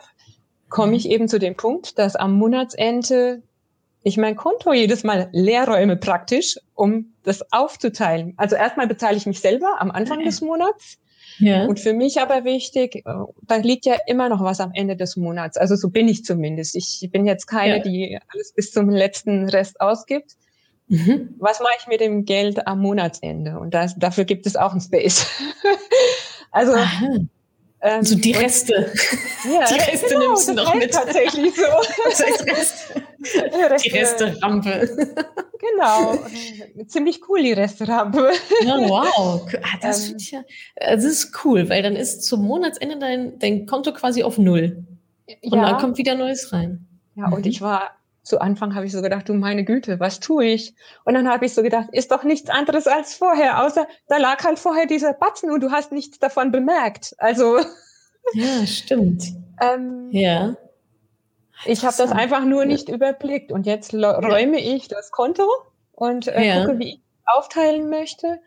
[0.68, 3.42] komme ich eben zu dem Punkt, dass am Monatsende
[4.06, 8.34] ich mein Konto jedes Mal leerräume praktisch, um das aufzuteilen.
[8.36, 10.98] Also erstmal bezahle ich mich selber am Anfang des Monats
[11.38, 11.64] ja.
[11.64, 13.02] Und für mich aber wichtig, äh,
[13.42, 15.56] da liegt ja immer noch was am Ende des Monats.
[15.56, 16.76] Also so bin ich zumindest.
[16.76, 17.82] Ich bin jetzt keine, ja.
[17.82, 20.32] die alles bis zum letzten Rest ausgibt.
[20.88, 21.34] Mhm.
[21.38, 23.58] Was mache ich mit dem Geld am Monatsende?
[23.58, 25.26] Und das, dafür gibt es auch ein Space.
[26.52, 26.74] also
[27.82, 28.92] ähm, so die Reste.
[29.44, 30.92] Ja, die Reste genau, nimmst du noch mit.
[30.92, 31.62] Tatsächlich so.
[32.04, 33.02] Das heißt Reste.
[33.18, 35.14] Die Resterampe.
[35.58, 36.18] Genau.
[36.86, 38.30] Ziemlich cool, die Resterampe.
[38.62, 39.42] Ja, wow.
[39.62, 40.42] Ah, das, ähm, ja,
[40.78, 44.84] das ist cool, weil dann ist zum Monatsende dein, dein Konto quasi auf Null.
[45.42, 45.70] Und ja.
[45.70, 46.86] dann kommt wieder Neues rein.
[47.14, 50.46] Ja, und ich war zu Anfang habe ich so gedacht, du meine Güte, was tue
[50.46, 50.74] ich?
[51.04, 54.44] Und dann habe ich so gedacht, ist doch nichts anderes als vorher, außer da lag
[54.44, 57.14] halt vorher dieser Batzen und du hast nichts davon bemerkt.
[57.18, 57.58] Also
[58.34, 59.32] ja, stimmt.
[59.62, 60.56] ähm, ja.
[61.64, 65.48] Ich habe das einfach nur nicht überblickt und jetzt räume ich das Konto
[65.92, 66.60] und äh, ja.
[66.60, 68.40] gucke, wie ich aufteilen möchte.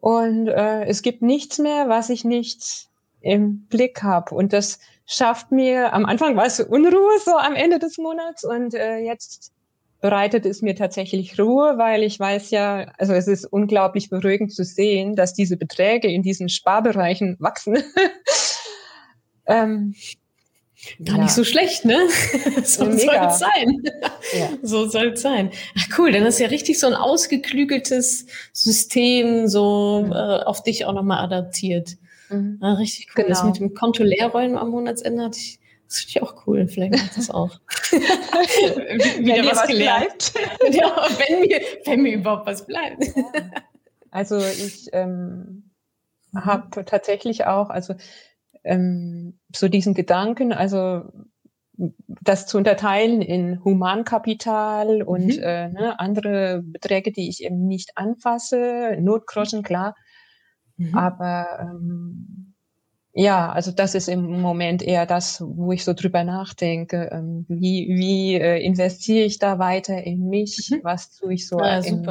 [0.00, 2.88] Und äh, es gibt nichts mehr, was ich nicht
[3.20, 4.34] im Blick habe.
[4.34, 8.74] Und das schafft mir, am Anfang war es Unruhe so am Ende des Monats und
[8.74, 9.52] äh, jetzt
[10.00, 14.64] bereitet es mir tatsächlich Ruhe, weil ich weiß ja, also es ist unglaublich beruhigend zu
[14.64, 17.82] sehen, dass diese Beträge in diesen Sparbereichen wachsen.
[19.46, 19.94] ähm,
[21.04, 21.22] Gar ja.
[21.24, 22.08] nicht so schlecht, ne?
[22.64, 23.82] so ja, soll es sein.
[24.32, 24.50] Ja.
[24.62, 25.50] So soll es sein.
[25.76, 30.12] Ach cool, dann ist ja richtig so ein ausgeklügeltes System so mhm.
[30.12, 31.96] äh, auf dich auch nochmal adaptiert.
[32.30, 32.58] Mhm.
[32.60, 33.24] Ah, richtig cool.
[33.24, 33.28] Genau.
[33.28, 36.68] Das mit dem Konto leerräumen am Monatsende hatte ich, das finde ich auch cool.
[36.68, 37.58] Vielleicht mache ich das auch.
[37.90, 40.32] Wieder was, was gelernt.
[40.70, 43.04] ja, wenn mir, wenn mir überhaupt was bleibt.
[44.10, 45.70] also ich ähm,
[46.30, 46.44] mhm.
[46.44, 47.94] habe tatsächlich auch, also
[48.62, 51.02] ähm, so diesen Gedanken, also
[52.22, 55.42] das zu unterteilen in Humankapital und mhm.
[55.42, 59.94] äh, ne, andere Beträge, die ich eben nicht anfasse, Notgroschen, klar.
[60.76, 60.94] Mhm.
[60.96, 62.54] Aber ähm,
[63.12, 67.10] ja, also das ist im Moment eher das, wo ich so drüber nachdenke.
[67.12, 70.70] Ähm, wie wie äh, investiere ich da weiter in mich?
[70.70, 70.80] Mhm.
[70.82, 72.06] Was tue ich so ja, im,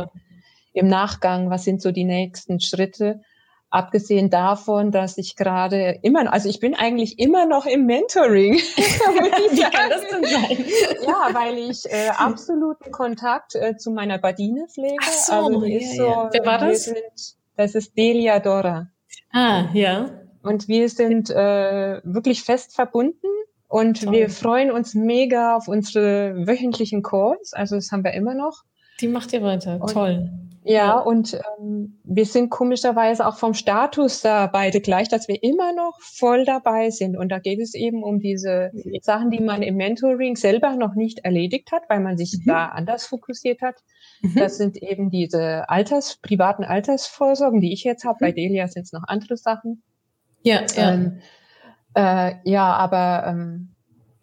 [0.74, 1.50] im Nachgang?
[1.50, 3.22] Was sind so die nächsten Schritte?
[3.70, 8.54] Abgesehen davon, dass ich gerade immer, also ich bin eigentlich immer noch im Mentoring.
[8.56, 10.66] Wie kann das denn sein?
[11.06, 14.96] Ja, weil ich äh, absoluten Kontakt äh, zu meiner Badine pflege.
[15.02, 16.30] Ach so, also ja, so, ja.
[16.32, 16.86] Wer war das?
[16.86, 16.98] Sind,
[17.58, 18.90] das ist Delia Dora.
[19.34, 20.12] Ah, ja.
[20.44, 23.28] Und wir sind äh, wirklich fest verbunden
[23.68, 24.14] und Toll.
[24.14, 27.52] wir freuen uns mega auf unsere wöchentlichen Calls.
[27.54, 28.64] Also das haben wir immer noch.
[29.02, 29.78] Die macht ihr weiter.
[29.82, 30.30] Und Toll
[30.70, 35.74] Ja, und ähm, wir sind komischerweise auch vom Status da beide gleich, dass wir immer
[35.74, 37.18] noch voll dabei sind.
[37.18, 41.20] Und da geht es eben um diese Sachen, die man im Mentoring selber noch nicht
[41.20, 42.50] erledigt hat, weil man sich mhm.
[42.50, 43.76] da anders fokussiert hat.
[44.22, 44.36] Mhm.
[44.36, 48.18] Das sind eben diese Alters, privaten Altersvorsorgen, die ich jetzt habe.
[48.20, 48.26] Mhm.
[48.26, 49.84] Bei Delia sind es noch andere Sachen.
[50.42, 50.94] Ja, ja.
[50.94, 51.22] Ähm,
[51.96, 53.76] äh, ja, aber ähm,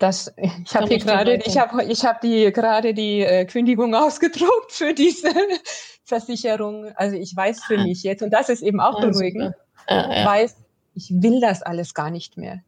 [0.04, 4.70] das, ich habe hier gerade, ich habe, ich habe die gerade die äh, Kündigung ausgedruckt
[4.70, 5.30] für diese
[6.04, 6.92] Versicherung.
[6.96, 9.54] Also ich weiß für mich jetzt, und das ist eben auch beruhigend,
[9.88, 10.26] ja, ja.
[10.26, 10.56] weiß,
[10.94, 12.60] ich will das alles gar nicht mehr.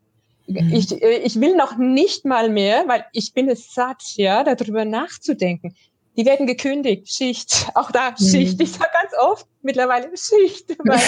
[0.46, 0.72] Mhm.
[0.72, 4.86] Ich, äh, ich will noch nicht mal mehr, weil ich bin es satt, ja, darüber
[4.86, 5.74] nachzudenken.
[6.16, 8.24] Die werden gekündigt, Schicht, auch da mhm.
[8.24, 8.60] Schicht.
[8.60, 11.00] Ich sage ganz oft mittlerweile Schicht, weil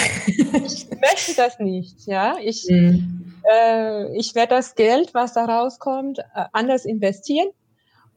[0.65, 2.35] ich möchte das nicht, ja.
[2.41, 3.33] Ich, mhm.
[3.51, 7.49] äh, ich werde das Geld, was da rauskommt, äh, anders investieren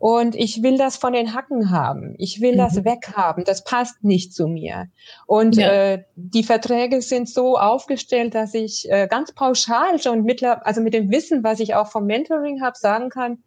[0.03, 2.17] und ich will das von den Hacken haben.
[2.19, 2.59] Ich will mhm.
[2.59, 3.45] das weghaben.
[3.45, 4.89] Das passt nicht zu mir.
[5.29, 5.93] Und ja.
[5.93, 10.93] äh, die Verträge sind so aufgestellt, dass ich äh, ganz pauschal schon mittler, also mit
[10.93, 13.45] dem Wissen, was ich auch vom Mentoring habe, sagen kann,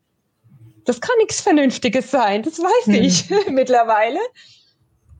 [0.86, 2.44] das kann nichts Vernünftiges sein.
[2.44, 2.96] Das weiß mhm.
[2.96, 4.20] ich mittlerweile.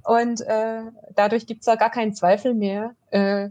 [0.04, 0.82] Und äh,
[1.16, 3.50] dadurch gibt's da gar keinen Zweifel mehr, äh,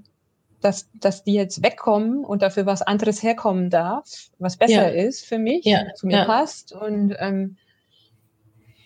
[0.61, 4.07] dass, dass die jetzt wegkommen und dafür was anderes herkommen darf,
[4.39, 5.07] was besser ja.
[5.07, 5.93] ist für mich, ja.
[5.95, 6.25] zu mir ja.
[6.25, 6.73] passt.
[6.73, 7.57] Und ähm,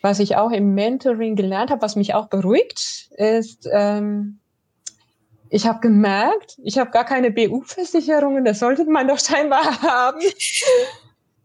[0.03, 4.39] was ich auch im Mentoring gelernt habe, was mich auch beruhigt, ist, ähm,
[5.51, 10.21] ich habe gemerkt, ich habe gar keine BU-Versicherungen, das sollte man doch scheinbar haben.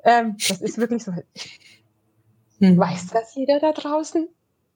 [0.04, 1.12] ähm, das ist wirklich so.
[2.64, 2.78] Hm.
[2.78, 4.28] Weiß das jeder da draußen?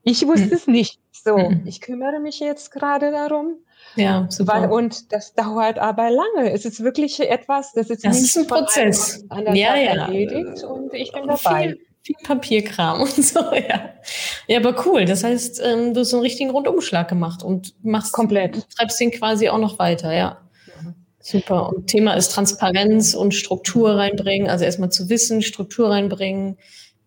[0.03, 0.53] Ich wusste hm.
[0.53, 0.99] es nicht.
[1.11, 1.63] So, hm.
[1.65, 3.55] ich kümmere mich jetzt gerade darum.
[3.95, 4.61] Ja, super.
[4.61, 6.51] Weil, und das dauert aber lange.
[6.51, 9.23] Es ist wirklich etwas, das ist, das ist ein Prozess.
[9.31, 9.75] ja, ja.
[9.75, 11.69] erledigt und ich bin dabei.
[11.69, 13.93] Viel, viel Papierkram und so, ja.
[14.47, 15.05] Ja, aber cool.
[15.05, 18.69] Das heißt, ähm, du hast einen richtigen Rundumschlag gemacht und machst komplett.
[18.77, 20.41] Treibst den quasi auch noch weiter, ja.
[21.19, 21.69] Super.
[21.69, 24.49] Und Thema ist Transparenz und Struktur reinbringen.
[24.49, 26.57] Also erstmal zu wissen, Struktur reinbringen,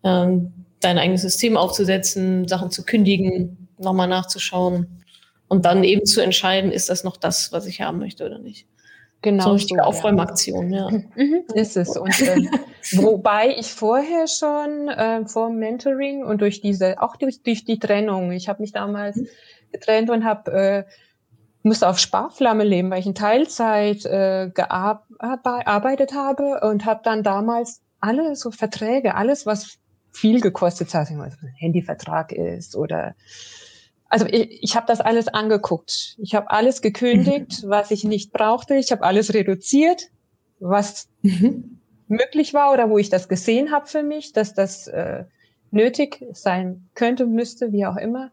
[0.03, 5.03] ähm, dein eigenes System aufzusetzen, Sachen zu kündigen, nochmal nachzuschauen
[5.47, 8.67] und dann eben zu entscheiden, ist das noch das, was ich haben möchte oder nicht.
[9.21, 9.43] Genau.
[9.43, 10.89] So eine richtige so, Aufräumaktion, ja.
[10.89, 10.99] ja.
[11.15, 11.95] Mhm, ist es.
[11.95, 12.47] Und äh,
[12.93, 18.31] wobei ich vorher schon äh, vor Mentoring und durch diese, auch durch, durch die Trennung,
[18.31, 19.27] ich habe mich damals mhm.
[19.71, 20.83] getrennt und habe äh,
[21.63, 27.81] musste auf Sparflamme leben, weil ich in Teilzeit äh, gearbeitet habe und habe dann damals
[27.99, 29.77] alle so Verträge, alles was
[30.11, 33.15] viel gekostet hat, was ein Handyvertrag ist oder
[34.11, 36.17] also ich, ich habe das alles angeguckt.
[36.21, 37.69] Ich habe alles gekündigt, mhm.
[37.69, 38.75] was ich nicht brauchte.
[38.75, 40.09] Ich habe alles reduziert,
[40.59, 41.79] was mhm.
[42.07, 45.23] möglich war oder wo ich das gesehen habe für mich, dass das äh,
[45.71, 48.31] nötig sein könnte, müsste, wie auch immer.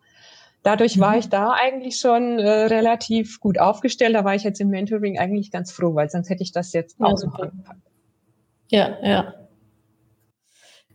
[0.65, 1.01] Dadurch mhm.
[1.01, 4.17] war ich da eigentlich schon äh, relativ gut aufgestellt.
[4.17, 7.01] Da war ich jetzt im Mentoring eigentlich ganz froh, weil sonst hätte ich das jetzt
[7.01, 7.81] auch ja, noch angepackt.
[8.71, 9.35] Ja, ja.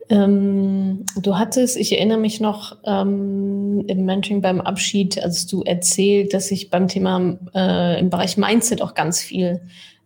[0.10, 6.34] Ähm, du hattest, ich erinnere mich noch ähm, im Mentoring beim Abschied, als du erzählt,
[6.34, 9.62] dass sich beim Thema äh, im Bereich Mindset auch ganz viel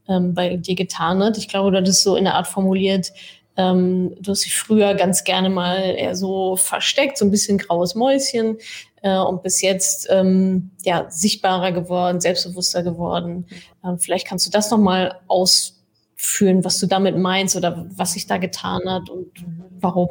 [0.07, 1.37] ähm, bei dir getan hat.
[1.37, 3.11] Ich glaube, du hattest so in der Art formuliert,
[3.57, 7.95] ähm, du hast dich früher ganz gerne mal eher so versteckt, so ein bisschen graues
[7.95, 8.57] Mäuschen
[9.01, 13.47] äh, und bis jetzt ähm, ja sichtbarer geworden, selbstbewusster geworden.
[13.83, 15.76] Ähm, vielleicht kannst du das nochmal aus
[16.17, 19.31] fühlen, was du damit meinst oder was sich da getan hat und
[19.79, 20.09] warum.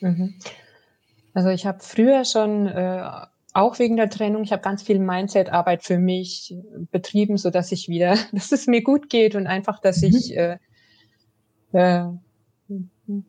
[0.00, 0.34] Mhm.
[1.32, 3.08] Also ich habe früher schon äh,
[3.54, 6.54] auch wegen der Trennung, ich habe ganz viel Mindset-Arbeit für mich
[6.90, 10.08] betrieben, so dass ich wieder, dass es mir gut geht und einfach, dass mhm.
[10.08, 10.58] ich äh,
[11.72, 12.04] äh,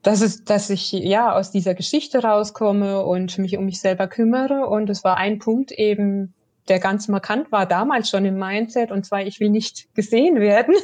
[0.02, 4.68] dass es, dass ich ja aus dieser Geschichte rauskomme und mich um mich selber kümmere.
[4.68, 6.34] Und es war ein Punkt eben,
[6.70, 10.76] der ganz markant war damals schon im Mindset, und zwar, ich will nicht gesehen werden.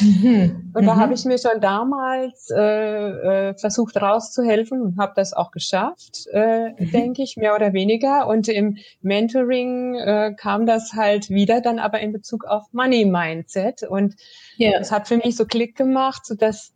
[0.00, 0.72] Mhm.
[0.74, 1.00] und da mhm.
[1.00, 6.70] habe ich mir schon damals äh, äh, versucht rauszuhelfen und habe das auch geschafft, äh,
[6.70, 6.90] mhm.
[6.92, 8.26] denke ich, mehr oder weniger.
[8.26, 13.82] Und im Mentoring äh, kam das halt wieder dann aber in Bezug auf Money Mindset.
[13.82, 14.16] Und
[14.58, 14.80] yeah.
[14.80, 16.72] es hat für mich so Klick gemacht, so dass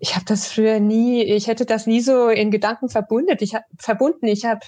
[0.00, 3.36] ich habe das früher nie, ich hätte das nie so in Gedanken verbunden.
[3.40, 4.60] Ich habe verbunden, ich habe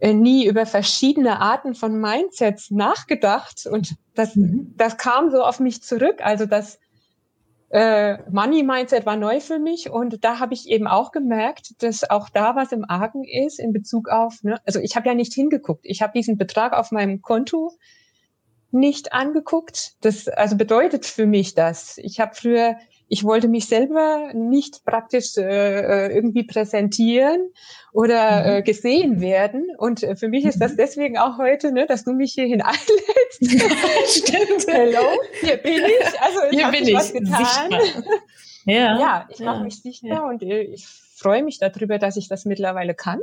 [0.00, 4.74] nie über verschiedene Arten von Mindsets nachgedacht und das, mhm.
[4.76, 6.20] das kam so auf mich zurück.
[6.20, 6.78] Also das
[7.70, 12.08] äh, Money Mindset war neu für mich und da habe ich eben auch gemerkt, dass
[12.08, 15.34] auch da was im Argen ist in Bezug auf, ne, also ich habe ja nicht
[15.34, 15.84] hingeguckt.
[15.84, 17.72] Ich habe diesen Betrag auf meinem Konto
[18.70, 19.96] nicht angeguckt.
[20.00, 21.98] Das also bedeutet für mich das.
[21.98, 22.76] Ich habe früher
[23.08, 27.50] ich wollte mich selber nicht praktisch äh, äh irgendwie präsentieren
[27.92, 28.46] oder mhm.
[28.46, 29.68] äh, gesehen werden.
[29.78, 30.76] Und äh, für mich ist das mhm.
[30.76, 33.40] deswegen auch heute, ne, dass du mich hierhin einlädst.
[34.26, 34.66] Stimmt.
[34.68, 35.00] Hello,
[35.40, 36.20] hier bin ich.
[36.20, 37.70] Also ich hier bin was getan.
[38.64, 40.28] Ja, ja ich mache mich sichtbar ja.
[40.28, 43.20] und äh, ich freue mich darüber, dass ich das mittlerweile kann.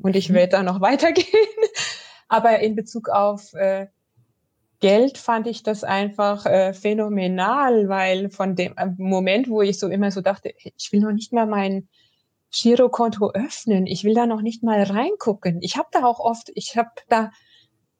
[0.00, 0.34] Und ich mhm.
[0.34, 1.26] werde da noch weitergehen.
[2.28, 3.88] Aber in Bezug auf äh,
[4.80, 10.10] Geld fand ich das einfach äh, phänomenal, weil von dem Moment, wo ich so immer
[10.10, 11.88] so dachte, ich will noch nicht mal mein
[12.50, 15.58] Girokonto öffnen, ich will da noch nicht mal reingucken.
[15.60, 17.30] Ich habe da auch oft, ich habe da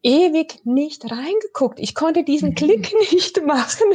[0.02, 1.78] ewig nicht reingeguckt.
[1.78, 2.54] Ich konnte diesen mhm.
[2.54, 3.86] Klick nicht machen,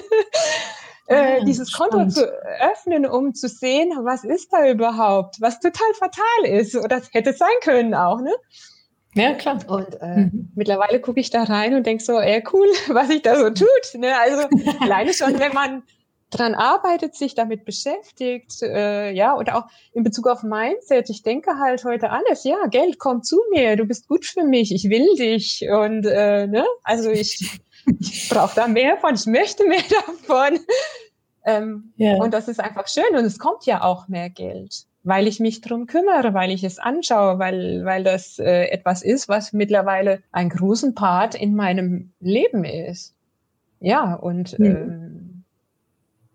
[1.08, 2.26] äh, dieses Konto zu
[2.60, 6.76] öffnen, um zu sehen, was ist da überhaupt, was total fatal ist.
[6.76, 8.34] Oder das hätte sein können auch, ne?
[9.16, 9.60] Ja, klar.
[9.68, 10.52] Und äh, mhm.
[10.56, 14.00] mittlerweile gucke ich da rein und denke so, ey, cool, was ich da so tut.
[14.00, 14.14] Ne?
[14.20, 14.48] Also
[14.80, 15.84] alleine schon, wenn man
[16.32, 21.60] dran arbeitet, sich damit beschäftigt, äh, ja, und auch in Bezug auf Mindset, ich denke
[21.60, 25.08] halt heute alles, ja, Geld kommt zu mir, du bist gut für mich, ich will
[25.16, 27.62] dich und äh, ne, also ich,
[28.00, 30.60] ich brauche da mehr von, ich möchte mehr davon.
[31.46, 32.22] Ähm, yeah.
[32.22, 35.62] Und das ist einfach schön und es kommt ja auch mehr Geld weil ich mich
[35.62, 40.50] drum kümmere, weil ich es anschaue, weil, weil das äh, etwas ist, was mittlerweile einen
[40.50, 43.14] großen Part in meinem Leben ist.
[43.80, 45.44] Ja, und mhm.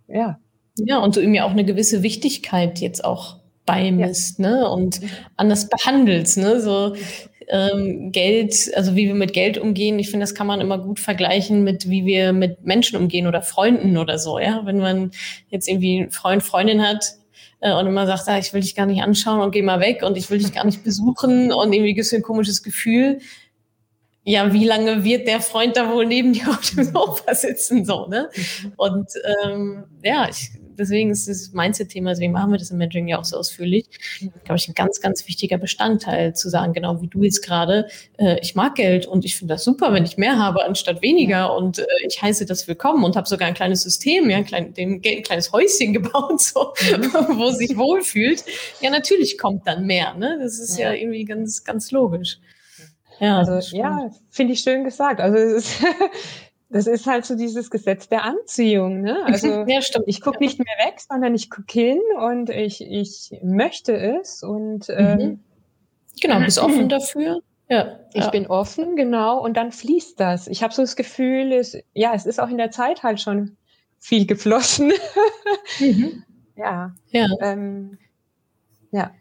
[0.07, 0.39] äh, ja.
[0.79, 4.49] Ja, und du ihm ja auch eine gewisse Wichtigkeit jetzt auch beimisst, ja.
[4.49, 4.71] ne?
[4.71, 5.01] Und
[5.37, 6.61] anders behandelst, ne?
[6.61, 6.95] So
[7.49, 11.01] ähm, Geld, also wie wir mit Geld umgehen, ich finde, das kann man immer gut
[11.01, 14.61] vergleichen mit, wie wir mit Menschen umgehen oder Freunden oder so, ja.
[14.65, 15.11] Wenn man
[15.49, 17.20] jetzt irgendwie einen Freund, Freundin hat,
[17.61, 20.03] äh, und immer sagt, ah, ich will dich gar nicht anschauen und geh mal weg
[20.03, 23.21] und ich will dich gar nicht besuchen und irgendwie gibt es ein komisches Gefühl.
[24.25, 28.07] Ja, wie lange wird der Freund da wohl neben dir auf dem Sofa sitzen, so,
[28.07, 28.29] ne?
[28.77, 29.09] Und
[29.45, 33.25] ähm, ja, ich deswegen ist das Mindset-Thema, deswegen machen wir das im Mentoring ja auch
[33.25, 33.87] so ausführlich,
[34.45, 37.89] glaube ich, ein ganz, ganz wichtiger Bestandteil zu sagen, genau wie du jetzt gerade,
[38.19, 41.55] äh, ich mag Geld und ich finde das super, wenn ich mehr habe anstatt weniger
[41.57, 44.75] und äh, ich heiße das willkommen und habe sogar ein kleines System, ja, ein, klein,
[44.75, 47.39] dem ein kleines Häuschen gebaut, so, mhm.
[47.39, 48.45] wo sich wohlfühlt.
[48.81, 50.39] Ja, natürlich kommt dann mehr, ne?
[50.43, 52.39] Das ist ja, ja irgendwie ganz, ganz logisch.
[53.21, 55.21] Ja, also ja, finde ich schön gesagt.
[55.21, 55.85] Also es ist
[56.71, 59.03] das ist halt so dieses Gesetz der Anziehung.
[59.03, 59.23] Ne?
[59.27, 60.05] Also ja, stimmt.
[60.07, 64.43] ich gucke nicht mehr weg, sondern ich gucke hin und ich, ich möchte es.
[64.43, 64.95] Und mhm.
[64.97, 65.41] ähm,
[66.21, 67.43] genau, bist offen dafür.
[67.69, 68.31] Ja, ich ja.
[68.31, 70.49] bin offen, genau, und dann fließt das.
[70.49, 73.57] Ich habe so das Gefühl, es, ja, es ist auch in der Zeit halt schon
[73.99, 74.93] viel geflossen.
[75.79, 76.25] mhm.
[76.57, 76.95] Ja.
[77.11, 77.27] Ja.
[77.41, 77.99] Ähm,
[78.91, 79.13] ja.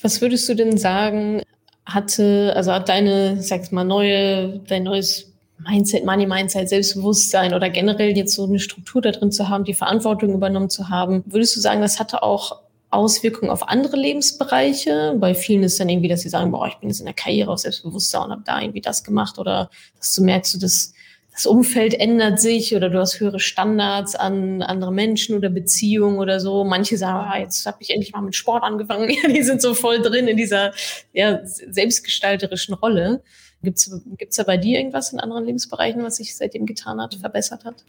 [0.00, 1.42] Was würdest du denn sagen,
[1.84, 8.16] hatte, also hat deine, sag's mal, neue, dein neues Mindset, Money Mindset, Selbstbewusstsein oder generell
[8.16, 11.24] jetzt so eine Struktur da drin zu haben, die Verantwortung übernommen zu haben.
[11.26, 15.16] Würdest du sagen, das hatte auch Auswirkungen auf andere Lebensbereiche?
[15.18, 17.50] Bei vielen ist dann irgendwie, dass sie sagen, boah, ich bin jetzt in der Karriere
[17.50, 20.94] auch selbstbewusster und habe da irgendwie das gemacht oder dass du merkst, du, das,
[21.32, 26.40] das Umfeld ändert sich oder du hast höhere Standards an andere Menschen oder Beziehungen oder
[26.40, 26.64] so.
[26.64, 29.10] Manche sagen, ah, jetzt habe ich endlich mal mit Sport angefangen.
[29.10, 30.72] Ja, die sind so voll drin in dieser
[31.12, 33.22] ja, selbstgestalterischen Rolle.
[33.62, 37.64] Gibt es da bei dir irgendwas in anderen Lebensbereichen, was sich seitdem getan hat, verbessert
[37.64, 37.84] hat?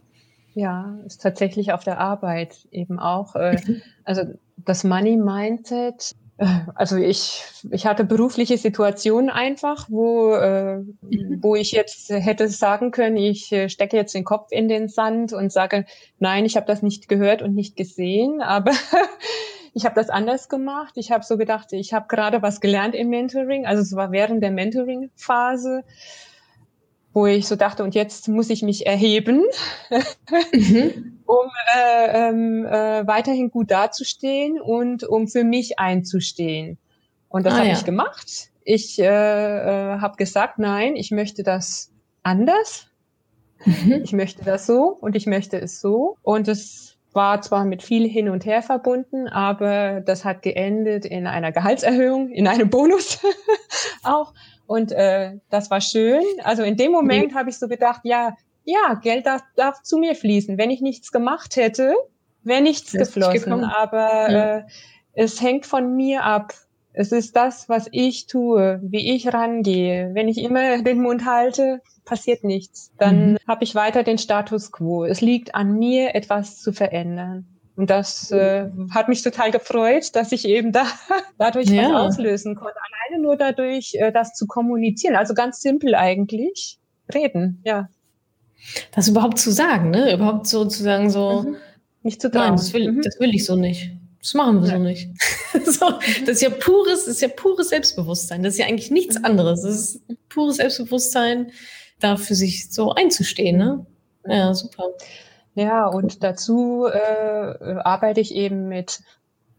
[0.54, 3.36] Ja, ist tatsächlich auf der Arbeit eben auch.
[3.36, 3.82] Äh, mhm.
[4.04, 4.22] also
[4.56, 6.12] das Money Mindset.
[6.38, 11.38] Äh, also ich, ich hatte berufliche Situationen einfach, wo, äh, mhm.
[11.40, 15.32] wo ich jetzt hätte sagen können, ich äh, stecke jetzt den Kopf in den Sand
[15.32, 15.84] und sage,
[16.18, 18.42] nein, ich habe das nicht gehört und nicht gesehen.
[18.42, 18.72] Aber
[19.74, 20.94] ich habe das anders gemacht.
[20.96, 23.66] Ich habe so gedacht, ich habe gerade was gelernt im Mentoring.
[23.66, 25.84] Also es war während der Mentoring-Phase,
[27.12, 29.42] wo ich so dachte, und jetzt muss ich mich erheben,
[30.52, 31.20] mhm.
[31.26, 36.78] um äh, ähm, äh, weiterhin gut dazustehen und um für mich einzustehen.
[37.28, 37.74] Und das ah, habe ja.
[37.74, 38.50] ich gemacht.
[38.64, 41.90] Ich äh, äh, habe gesagt, nein, ich möchte das
[42.22, 42.86] anders.
[43.64, 44.02] Mhm.
[44.04, 46.16] Ich möchte das so und ich möchte es so.
[46.22, 51.26] Und es war zwar mit viel hin und her verbunden, aber das hat geendet in
[51.26, 53.18] einer Gehaltserhöhung, in einem Bonus
[54.04, 54.32] auch.
[54.66, 56.22] Und äh, das war schön.
[56.44, 57.36] Also in dem Moment mhm.
[57.36, 60.58] habe ich so gedacht, ja, ja, Geld darf, darf zu mir fließen.
[60.58, 61.94] Wenn ich nichts gemacht hätte,
[62.44, 63.64] wäre nichts das geflossen.
[63.64, 64.34] Aber mhm.
[64.34, 64.62] äh,
[65.14, 66.54] es hängt von mir ab.
[66.92, 70.10] Es ist das, was ich tue, wie ich rangehe.
[70.12, 72.92] Wenn ich immer den Mund halte, passiert nichts.
[72.98, 73.38] Dann mhm.
[73.46, 75.04] habe ich weiter den Status quo.
[75.04, 77.46] Es liegt an mir, etwas zu verändern.
[77.76, 80.84] Und das äh, hat mich total gefreut, dass ich eben da
[81.38, 81.84] dadurch ja.
[81.84, 82.76] was auslösen konnte.
[83.08, 85.16] Alleine nur dadurch, äh, das zu kommunizieren.
[85.16, 86.78] Also ganz simpel eigentlich.
[87.12, 87.88] Reden, ja.
[88.92, 90.12] Das überhaupt zu sagen, ne?
[90.12, 91.56] Überhaupt sozusagen so, mhm.
[92.02, 92.48] mich zu trauen.
[92.48, 93.02] Nein, das will, mhm.
[93.02, 93.92] das will ich so nicht.
[94.20, 94.76] Das machen wir ja.
[94.76, 95.08] so nicht.
[95.66, 95.90] so,
[96.26, 98.42] das ist ja pures, das ist ja pures Selbstbewusstsein.
[98.42, 99.24] Das ist ja eigentlich nichts mhm.
[99.24, 99.62] anderes.
[99.62, 101.52] Das ist pures Selbstbewusstsein,
[102.00, 103.56] da für sich so einzustehen.
[103.56, 103.86] Ne?
[104.26, 104.84] Ja, super.
[105.54, 109.00] Ja, und dazu äh, arbeite ich eben mit,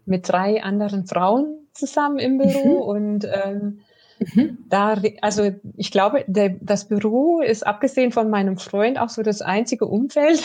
[0.06, 2.90] mit drei anderen Frauen zusammen im Büro mhm.
[2.90, 3.82] und ähm,
[4.20, 4.58] mhm.
[4.70, 9.42] da, also ich glaube, der, das Büro ist abgesehen von meinem Freund auch so das
[9.42, 10.42] einzige Umfeld,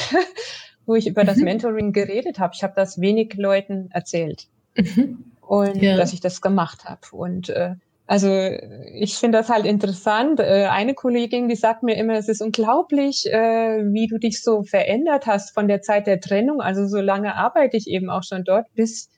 [0.86, 1.26] wo ich über mhm.
[1.26, 2.52] das Mentoring geredet habe.
[2.54, 5.32] Ich habe das wenig Leuten erzählt mhm.
[5.40, 5.96] und ja.
[5.96, 7.74] dass ich das gemacht habe und äh,
[8.08, 10.38] also ich finde das halt interessant.
[10.38, 14.62] Äh, eine Kollegin, die sagt mir immer, es ist unglaublich, äh, wie du dich so
[14.62, 16.60] verändert hast von der Zeit der Trennung.
[16.60, 19.10] Also so lange arbeite ich eben auch schon dort, bis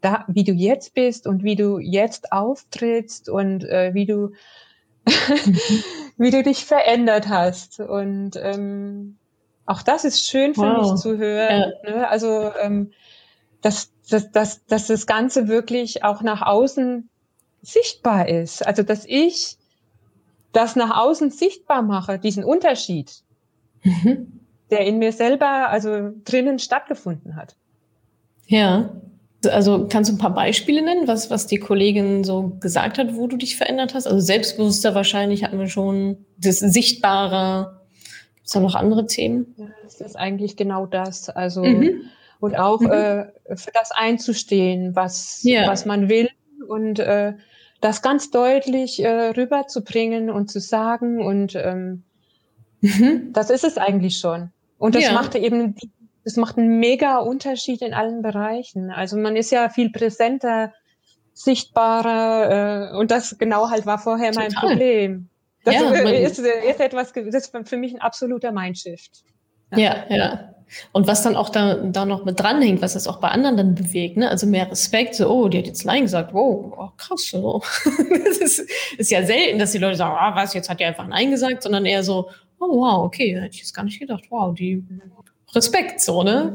[0.00, 4.30] da, wie du jetzt bist und wie du jetzt auftrittst und äh, wie du
[6.16, 7.80] wie du dich verändert hast.
[7.80, 9.16] Und ähm,
[9.68, 10.92] auch das ist schön für wow.
[10.92, 11.72] mich zu hören.
[11.84, 11.90] Ja.
[11.90, 12.08] Ne?
[12.08, 12.90] Also ähm,
[13.60, 17.08] dass, dass, dass, dass das Ganze wirklich auch nach außen
[17.60, 18.66] sichtbar ist.
[18.66, 19.56] Also dass ich
[20.52, 23.12] das nach außen sichtbar mache, diesen Unterschied,
[23.82, 24.40] mhm.
[24.70, 27.56] der in mir selber, also drinnen stattgefunden hat.
[28.46, 28.90] Ja.
[29.46, 33.26] Also kannst du ein paar Beispiele nennen, was, was die Kollegin so gesagt hat, wo
[33.26, 34.06] du dich verändert hast?
[34.06, 37.77] Also selbstbewusster wahrscheinlich hatten wir schon, das Sichtbare.
[38.48, 39.54] Gibt es da noch andere Themen?
[39.58, 41.28] Ja, das ist eigentlich genau das.
[41.28, 42.04] Also mhm.
[42.40, 42.90] und auch mhm.
[42.90, 43.26] äh,
[43.56, 45.66] für das einzustehen, was, ja.
[45.66, 46.30] was man will
[46.66, 47.34] und äh,
[47.82, 52.04] das ganz deutlich äh, rüberzubringen und zu sagen und ähm,
[52.80, 53.34] mhm.
[53.34, 54.50] das ist es eigentlich schon.
[54.78, 55.12] Und das ja.
[55.12, 55.74] macht eben,
[56.24, 58.90] das macht einen mega Unterschied in allen Bereichen.
[58.90, 60.72] Also man ist ja viel präsenter,
[61.34, 64.48] sichtbarer äh, und das genau halt war vorher Total.
[64.48, 65.28] mein Problem.
[65.64, 69.24] Das ja, ist, ist etwas, das ist für mich ein absoluter Mindshift.
[69.72, 70.16] Ja, ja.
[70.16, 70.54] ja.
[70.92, 73.74] Und was dann auch da, da noch mit dranhängt, was das auch bei anderen dann
[73.74, 74.28] bewegt, ne?
[74.28, 77.62] Also mehr Respekt, so, oh, die hat jetzt Nein gesagt, wow, oh, krass, so.
[78.24, 81.06] das ist, ist ja selten, dass die Leute sagen, ah, was, jetzt hat die einfach
[81.06, 82.28] Nein gesagt, sondern eher so,
[82.60, 84.84] oh, wow, okay, hätte ich jetzt gar nicht gedacht, wow, die
[85.54, 86.54] Respekt, so, ne?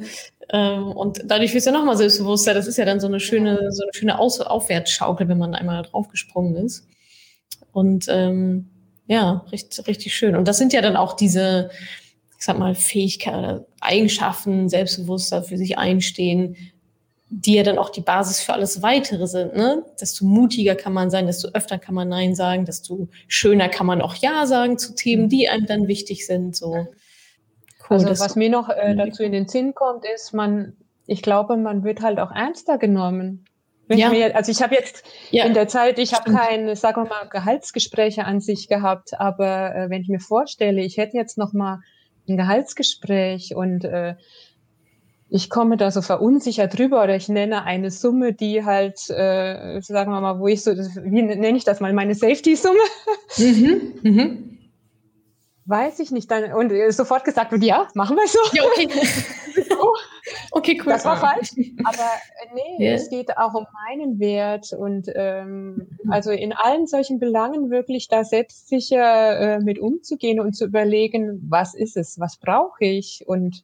[0.51, 0.91] Mhm.
[0.91, 2.53] und dadurch wird es ja nochmal selbstbewusster.
[2.53, 5.83] Das ist ja dann so eine schöne, so eine schöne Aus Aufwärtsschaukel, wenn man einmal
[5.83, 6.85] draufgesprungen ist.
[7.71, 8.69] Und ähm,
[9.07, 10.35] ja, richtig, richtig schön.
[10.35, 11.69] Und das sind ja dann auch diese,
[12.37, 16.55] ich sag mal, Fähigkeiten oder Eigenschaften, Selbstbewusster für sich einstehen,
[17.35, 19.83] die ja dann auch die Basis für alles weitere sind, ne?
[19.99, 24.01] Desto mutiger kann man sein, desto öfter kann man Nein sagen, desto schöner kann man
[24.01, 26.87] auch Ja sagen zu Themen, die einem dann wichtig sind, so.
[27.89, 30.77] Cool, also was mir noch äh, dazu in den Sinn kommt, ist, man,
[31.07, 33.45] ich glaube, man wird halt auch ernster genommen.
[33.89, 34.09] Ja.
[34.09, 35.45] Mir, also ich habe jetzt ja.
[35.45, 39.89] in der Zeit, ich habe keine, sagen wir mal, Gehaltsgespräche an sich gehabt, aber äh,
[39.89, 41.79] wenn ich mir vorstelle, ich hätte jetzt noch mal
[42.27, 44.15] ein Gehaltsgespräch und äh,
[45.29, 50.11] ich komme da so verunsichert drüber oder ich nenne eine Summe, die halt, äh, sagen
[50.11, 52.79] wir mal, wo ich so, wie nenne ich das mal, meine Safety-Summe?
[53.38, 54.59] Mhm, mhm.
[55.65, 56.29] Weiß ich nicht.
[56.29, 58.38] Dann, und sofort gesagt wird, ja, machen wir so.
[58.53, 58.88] Ja, okay.
[59.81, 59.95] oh,
[60.64, 60.93] okay, cool.
[60.93, 61.51] Das war falsch.
[61.84, 62.09] Aber
[62.53, 62.95] nee, yeah.
[62.95, 68.24] es geht auch um meinen Wert und ähm, also in allen solchen Belangen wirklich da
[68.24, 73.64] selbstsicher äh, mit umzugehen und zu überlegen, was ist es, was brauche ich und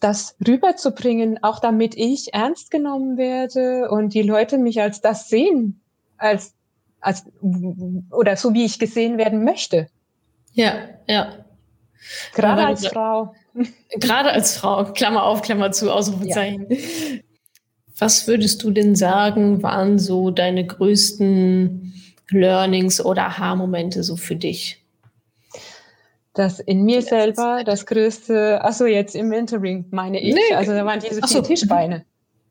[0.00, 5.80] das rüberzubringen, auch damit ich ernst genommen werde und die Leute mich als das sehen,
[6.18, 6.54] als,
[7.00, 7.24] als
[8.10, 9.88] oder so wie ich gesehen werden möchte.
[10.52, 10.74] Ja,
[11.08, 11.44] ja.
[12.34, 13.34] Gerade als Frau.
[13.96, 16.66] Gerade als Frau, Klammer auf, Klammer zu, Ausrufezeichen.
[16.68, 16.76] Ja.
[17.98, 21.94] Was würdest du denn sagen, waren so deine größten
[22.30, 24.84] Learnings oder Aha-Momente so für dich?
[26.32, 30.54] Das in mir selber das größte, achso, jetzt im Mentoring meine ich, nee.
[30.54, 31.42] also da waren diese vier so.
[31.42, 32.04] Tischbeine.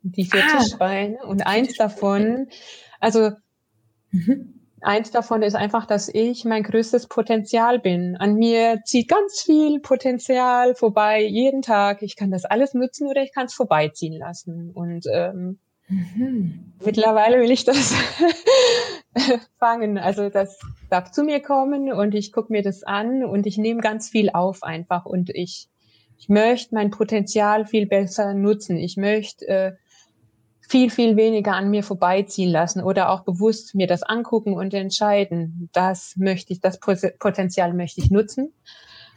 [0.04, 0.62] Die vier ah.
[0.62, 2.48] Tischbeine und eins davon,
[3.02, 3.32] also
[4.12, 8.16] mhm eins davon ist einfach, dass ich mein größtes Potenzial bin.
[8.18, 12.02] An mir zieht ganz viel Potenzial vorbei, jeden Tag.
[12.02, 14.72] Ich kann das alles nutzen oder ich kann es vorbeiziehen lassen.
[14.72, 16.74] Und ähm, mhm.
[16.84, 17.94] mittlerweile will ich das
[19.60, 19.98] fangen.
[19.98, 20.60] Also das
[20.90, 24.30] darf zu mir kommen und ich gucke mir das an und ich nehme ganz viel
[24.30, 25.70] auf einfach und ich
[26.24, 28.78] ich möchte mein Potenzial viel besser nutzen.
[28.78, 29.72] Ich möchte äh,
[30.68, 35.70] viel, viel weniger an mir vorbeiziehen lassen oder auch bewusst mir das angucken und entscheiden,
[35.74, 38.54] das möchte ich, das Potenzial möchte ich nutzen.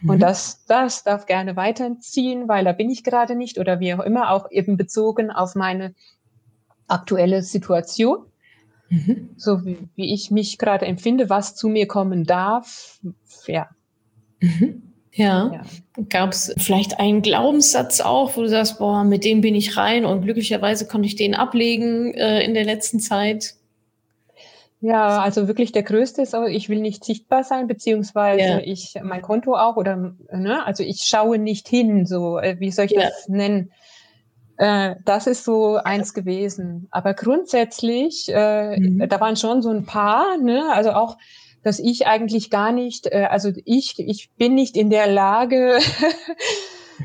[0.01, 0.11] Mhm.
[0.11, 4.01] Und das, das darf gerne weiterziehen, weil da bin ich gerade nicht oder wie auch
[4.01, 5.95] immer, auch eben bezogen auf meine
[6.89, 8.27] aktuelle Situation.
[8.89, 9.31] Mhm.
[9.37, 13.01] So wie, wie ich mich gerade empfinde, was zu mir kommen darf.
[13.47, 13.69] Ja.
[14.41, 14.83] Mhm.
[15.17, 15.51] Ja.
[15.53, 15.62] ja.
[16.11, 20.05] Gab es vielleicht einen Glaubenssatz auch, wo du sagst, boah, mit dem bin ich rein
[20.05, 23.55] und glücklicherweise konnte ich den ablegen äh, in der letzten Zeit?
[24.81, 28.59] Ja, also wirklich der größte ist, ich will nicht sichtbar sein, beziehungsweise ja.
[28.59, 32.85] ich mein Konto auch oder ne, also ich schaue nicht hin, so äh, wie soll
[32.85, 33.01] ich ja.
[33.01, 33.73] das nennen?
[34.59, 36.89] Äh, das ist so eins gewesen.
[36.91, 39.09] Aber grundsätzlich, äh, mhm.
[39.09, 41.17] da waren schon so ein paar, ne, also auch
[41.67, 45.81] dass ich eigentlich gar nicht, äh, also ich, ich bin nicht in der Lage,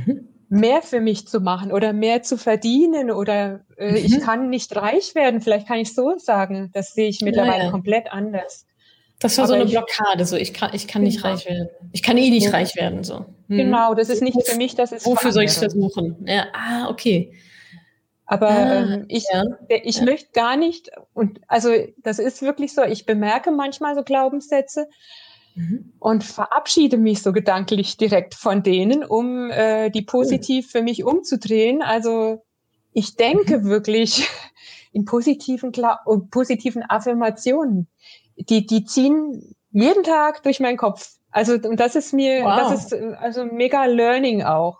[0.06, 0.28] mhm.
[0.50, 3.96] mehr für mich zu machen oder mehr zu verdienen oder äh, mhm.
[3.98, 5.42] ich kann nicht reich werden.
[5.42, 6.70] Vielleicht kann ich so sagen.
[6.76, 7.72] Das sehe ich mittlerweile ja, ja.
[7.72, 8.68] komplett anders.
[9.18, 11.30] Das war Aber so eine Blockade, so ich kann, ich kann nicht genau.
[11.30, 11.70] reich werden.
[11.92, 12.52] Ich kann eh nicht ja.
[12.52, 13.04] reich werden.
[13.04, 13.26] So.
[13.48, 13.58] Hm.
[13.58, 15.08] Genau, das ist nicht für mich, das ist.
[15.08, 16.24] Wofür soll ich es versuchen?
[16.28, 17.34] Ja, ah, okay.
[18.32, 19.44] Aber ähm, ich, ja.
[19.68, 20.06] ich ja.
[20.06, 24.88] möchte gar nicht, und also das ist wirklich so, ich bemerke manchmal so Glaubenssätze
[25.56, 25.92] mhm.
[26.00, 31.82] und verabschiede mich so gedanklich direkt von denen, um äh, die positiv für mich umzudrehen.
[31.82, 32.42] Also
[32.94, 33.66] ich denke mhm.
[33.66, 34.30] wirklich
[34.94, 35.74] in positiven,
[36.30, 37.90] positiven Affirmationen.
[38.38, 41.16] Die, die ziehen jeden Tag durch meinen Kopf.
[41.32, 42.56] Also, und das ist mir, wow.
[42.56, 44.80] das ist also mega Learning auch,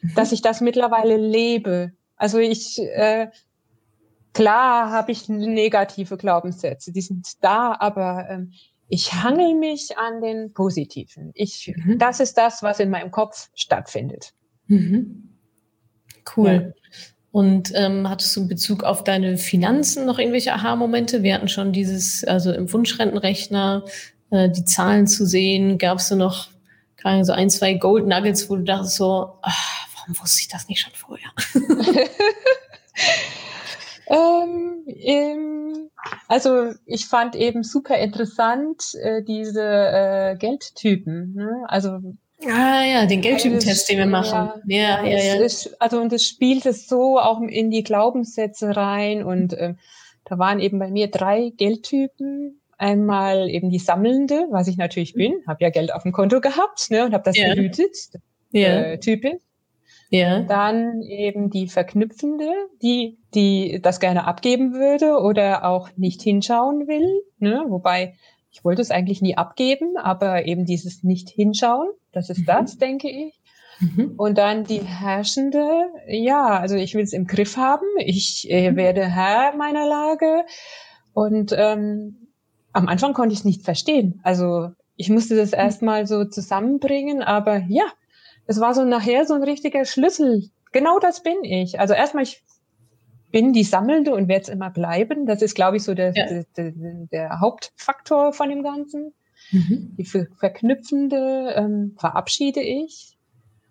[0.00, 0.14] mhm.
[0.14, 3.28] dass ich das mittlerweile lebe also ich, äh,
[4.34, 8.52] klar habe ich negative Glaubenssätze, die sind da, aber ähm,
[8.88, 11.30] ich hangel mich an den positiven.
[11.34, 11.98] Ich, mhm.
[11.98, 14.32] das ist das, was in meinem Kopf stattfindet.
[14.66, 15.30] Mhm.
[16.36, 16.74] Cool.
[16.74, 16.98] Ja.
[17.30, 21.22] Und ähm, hattest du in Bezug auf deine Finanzen noch irgendwelche Aha-Momente?
[21.22, 23.84] Wir hatten schon dieses, also im Wunschrentenrechner,
[24.30, 25.78] äh, die Zahlen zu sehen.
[25.78, 26.48] Gab es noch
[26.96, 30.68] keine so ein, zwei Gold Nuggets, wo du dachtest so, ach, warum wusste ich das
[30.68, 31.30] nicht schon vorher?
[34.08, 35.90] ähm, ähm,
[36.26, 41.34] also ich fand eben super interessant äh, diese äh, Geldtypen.
[41.34, 41.64] Ne?
[41.68, 42.00] Also
[42.46, 44.62] Ah ja, den Geldtypentest, den wir machen.
[44.66, 45.34] Ja, ja, ja.
[45.34, 45.42] ja.
[45.42, 49.74] Ist, also und es spielt es so auch in die Glaubenssätze rein und äh,
[50.24, 52.60] da waren eben bei mir drei Geldtypen.
[52.80, 56.92] Einmal eben die Sammelnde, was ich natürlich bin, habe ja Geld auf dem Konto gehabt
[56.92, 57.52] ne, und habe das ja.
[57.52, 57.96] behütet,
[58.52, 58.68] ja.
[58.68, 59.40] Äh, typisch.
[60.10, 60.40] Ja.
[60.40, 62.50] Dann eben die Verknüpfende,
[62.82, 67.22] die, die das gerne abgeben würde oder auch nicht hinschauen will.
[67.38, 67.64] Ne?
[67.68, 68.14] Wobei,
[68.50, 72.46] ich wollte es eigentlich nie abgeben, aber eben dieses nicht hinschauen, das ist mhm.
[72.46, 73.38] das, denke ich.
[73.80, 74.14] Mhm.
[74.16, 75.64] Und dann die herrschende,
[76.08, 78.76] ja, also ich will es im Griff haben, ich äh, mhm.
[78.76, 80.44] werde Herr meiner Lage.
[81.12, 82.28] Und ähm,
[82.72, 84.20] am Anfang konnte ich es nicht verstehen.
[84.22, 85.58] Also ich musste das mhm.
[85.58, 87.84] erstmal so zusammenbringen, aber ja,
[88.48, 90.50] es war so nachher so ein richtiger Schlüssel.
[90.72, 91.78] Genau das bin ich.
[91.78, 92.42] Also erstmal, ich
[93.30, 95.26] bin die Sammelnde und werde es immer bleiben.
[95.26, 96.42] Das ist, glaube ich, so der, ja.
[96.56, 96.72] der,
[97.12, 99.12] der, Hauptfaktor von dem Ganzen.
[99.52, 99.94] Mhm.
[99.98, 103.18] Die Verknüpfende ähm, verabschiede ich.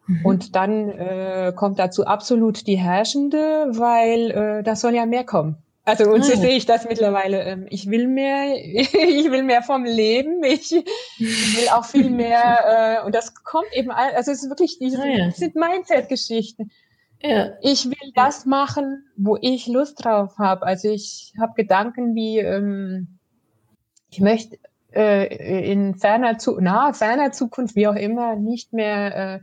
[0.05, 0.25] Mhm.
[0.25, 5.57] Und dann äh, kommt dazu absolut die Herrschende, weil äh, da soll ja mehr kommen.
[5.87, 6.35] Also und so ah.
[6.35, 7.43] sehe ich das mittlerweile.
[7.43, 10.43] Ähm, ich will mehr, ich will mehr vom Leben.
[10.43, 12.99] Ich, will auch viel mehr.
[13.01, 15.31] Äh, und das kommt eben, also es ist wirklich, diese, ah, ja.
[15.31, 16.71] sind Mindset-Geschichten.
[17.23, 17.53] Ja.
[17.61, 20.63] Ich will das machen, wo ich Lust drauf habe.
[20.63, 23.19] Also ich habe Gedanken wie, ähm,
[24.09, 24.57] ich möchte
[24.93, 29.39] äh, in ferner, zu, na, ferner Zukunft, wie auch immer, nicht mehr äh,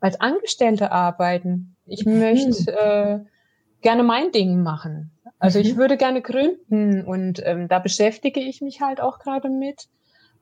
[0.00, 1.76] als Angestellte arbeiten.
[1.86, 2.18] Ich mhm.
[2.18, 3.20] möchte äh,
[3.82, 5.12] gerne mein Ding machen.
[5.38, 5.78] Also ich mhm.
[5.78, 9.88] würde gerne gründen und ähm, da beschäftige ich mich halt auch gerade mit.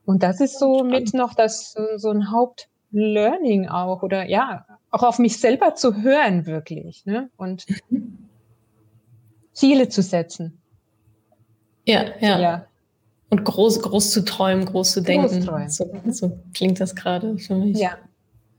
[0.05, 5.19] Und das ist so mit noch das so ein Hauptlearning auch oder ja, auch auf
[5.19, 7.31] mich selber zu hören wirklich, ne?
[7.37, 7.67] Und.
[9.55, 10.61] Ziele zu setzen.
[11.87, 12.39] Ja, ja.
[12.39, 12.67] ja.
[13.31, 15.47] Und groß, groß zu träumen, groß zu denken.
[15.47, 17.79] Groß so, so klingt das gerade für mich.
[17.79, 17.97] Ja.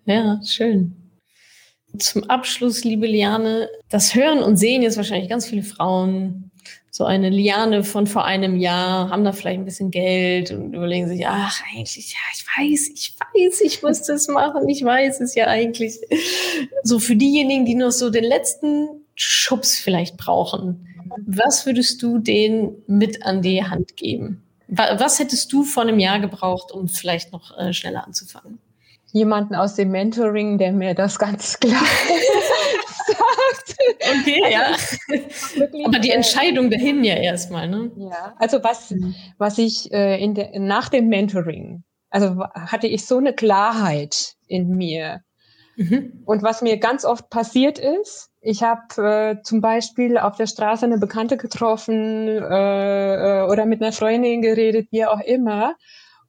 [0.06, 0.96] Ja, schön.
[2.00, 6.52] Zum Abschluss, liebe Liane, das hören und sehen jetzt wahrscheinlich ganz viele Frauen.
[6.90, 11.08] So eine Liane von vor einem Jahr, haben da vielleicht ein bisschen Geld und überlegen
[11.08, 15.36] sich, ach, eigentlich, ja, ich weiß, ich weiß, ich muss das machen, ich weiß es
[15.36, 16.00] ja eigentlich.
[16.84, 20.88] So für diejenigen, die noch so den letzten Schubs vielleicht brauchen,
[21.26, 24.44] was würdest du denen mit an die Hand geben?
[24.68, 28.60] Was hättest du vor einem Jahr gebraucht, um vielleicht noch äh, schneller anzufangen?
[29.16, 31.80] Jemanden aus dem Mentoring, der mir das ganz klar
[33.08, 33.76] sagt.
[34.22, 35.86] Okay, also, ja.
[35.86, 37.92] Aber die äh, Entscheidung dahin ja erstmal, ne?
[37.98, 39.16] Ja, also was, mhm.
[39.38, 44.70] was ich äh, in der, nach dem Mentoring, also hatte ich so eine Klarheit in
[44.70, 45.22] mir.
[45.76, 46.24] Mhm.
[46.26, 50.86] Und was mir ganz oft passiert ist, ich habe äh, zum Beispiel auf der Straße
[50.86, 55.76] eine Bekannte getroffen äh, äh, oder mit einer Freundin geredet, wie auch immer.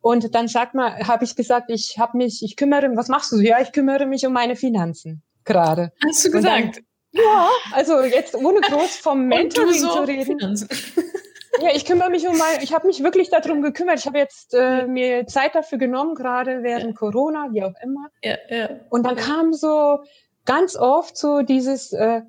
[0.07, 3.41] Und dann sagt man, habe ich gesagt, ich habe mich, ich kümmere, was machst du?
[3.41, 5.91] Ja, ich kümmere mich um meine Finanzen gerade.
[6.07, 6.77] Hast du gesagt?
[6.77, 10.39] Dann, ja, also jetzt ohne groß vom Mentoring so zu reden.
[10.39, 10.69] Finanzen.
[11.63, 13.99] Ja, ich kümmere mich um mein, ich habe mich wirklich darum gekümmert.
[13.99, 16.93] Ich habe jetzt äh, mir Zeit dafür genommen, gerade während ja.
[16.93, 18.09] Corona, wie auch immer.
[18.23, 18.69] Ja, ja.
[18.91, 20.01] Und dann kam so
[20.45, 22.21] ganz oft so dieses, äh,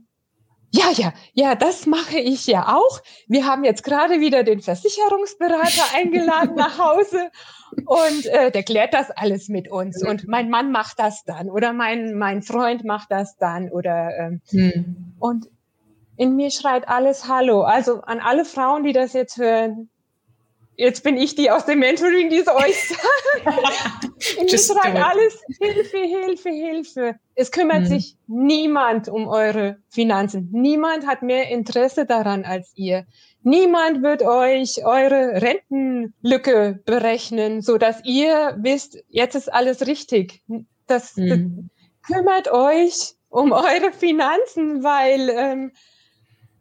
[0.71, 3.01] ja, ja, ja, das mache ich ja auch.
[3.27, 7.31] Wir haben jetzt gerade wieder den Versicherungsberater eingeladen nach Hause
[7.85, 10.03] und äh, der klärt das alles mit uns.
[10.05, 14.41] Und mein Mann macht das dann oder mein, mein Freund macht das dann oder ähm,
[14.49, 15.13] hm.
[15.19, 15.47] und
[16.17, 17.61] in mir schreit alles Hallo.
[17.61, 19.89] Also an alle Frauen, die das jetzt hören,
[20.77, 24.41] jetzt bin ich die aus dem Mentoring, die es euch sagt.
[24.41, 27.15] mir schreit alles Hilfe, Hilfe, Hilfe.
[27.35, 27.87] Es kümmert mhm.
[27.87, 30.49] sich niemand um eure Finanzen.
[30.53, 33.05] Niemand hat mehr Interesse daran als ihr.
[33.43, 40.43] Niemand wird euch eure Rentenlücke berechnen, so dass ihr wisst, jetzt ist alles richtig.
[40.85, 41.69] Das, mhm.
[42.05, 45.71] das kümmert euch um eure Finanzen, weil ähm,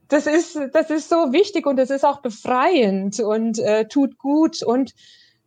[0.09, 4.63] das ist, das ist so wichtig und es ist auch befreiend und äh, tut gut.
[4.63, 4.93] Und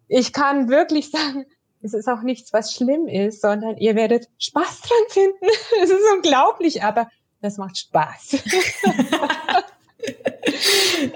[0.07, 1.45] ich kann wirklich sagen,
[1.81, 5.47] es ist auch nichts, was schlimm ist, sondern ihr werdet Spaß dran finden.
[5.83, 7.09] Es ist unglaublich, aber
[7.41, 8.37] das macht Spaß.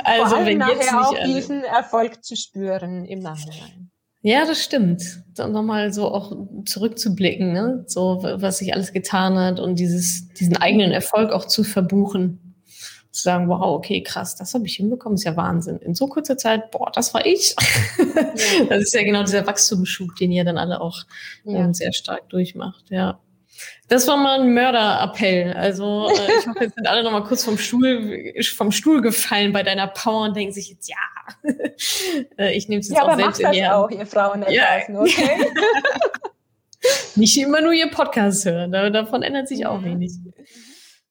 [0.04, 3.90] also Vor allem wenn nachher jetzt auch diesen Erfolg zu spüren im Nachhinein.
[4.22, 5.22] Ja, das stimmt.
[5.36, 6.34] Dann nochmal so auch
[6.64, 7.84] zurückzublicken, ne?
[7.88, 12.43] so was sich alles getan hat und dieses, diesen eigenen Erfolg auch zu verbuchen
[13.14, 15.78] zu sagen, wow, okay, krass, das habe ich hinbekommen, ist ja Wahnsinn.
[15.78, 17.56] In so kurzer Zeit, boah, das war ich.
[17.98, 18.24] Ja.
[18.70, 21.04] das ist ja genau dieser Wachstumsschub, den ihr dann alle auch
[21.44, 21.60] ja.
[21.60, 23.20] ähm, sehr stark durchmacht, ja.
[23.88, 25.54] Das war mal ein Mörderappell.
[25.54, 29.54] Also äh, ich hoffe, jetzt sind alle noch mal kurz vom Stuhl, vom Stuhl gefallen
[29.54, 30.96] bei deiner Power und denken sich jetzt, ja,
[32.38, 34.42] äh, ich nehme es jetzt ja, auch aber selbst macht in das auch, ihr Frauen
[34.42, 34.80] da ja.
[34.88, 35.52] draußen, okay?
[37.16, 40.14] Nicht immer nur ihr Podcast hören, davon ändert sich auch wenig.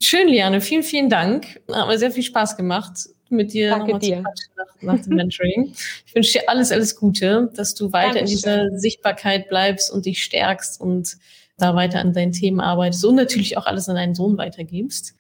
[0.03, 0.61] Schön, Liane.
[0.61, 1.61] Vielen, vielen Dank.
[1.73, 4.23] Hat mir sehr viel Spaß gemacht, mit dir Danke dir.
[4.57, 5.73] nach, nach dem Mentoring.
[6.05, 8.27] Ich wünsche dir alles, alles Gute, dass du weiter Dankeschön.
[8.27, 11.17] in dieser Sichtbarkeit bleibst und dich stärkst und
[11.57, 15.15] da weiter an deinen Themen arbeitest und natürlich auch alles an deinen Sohn weitergibst.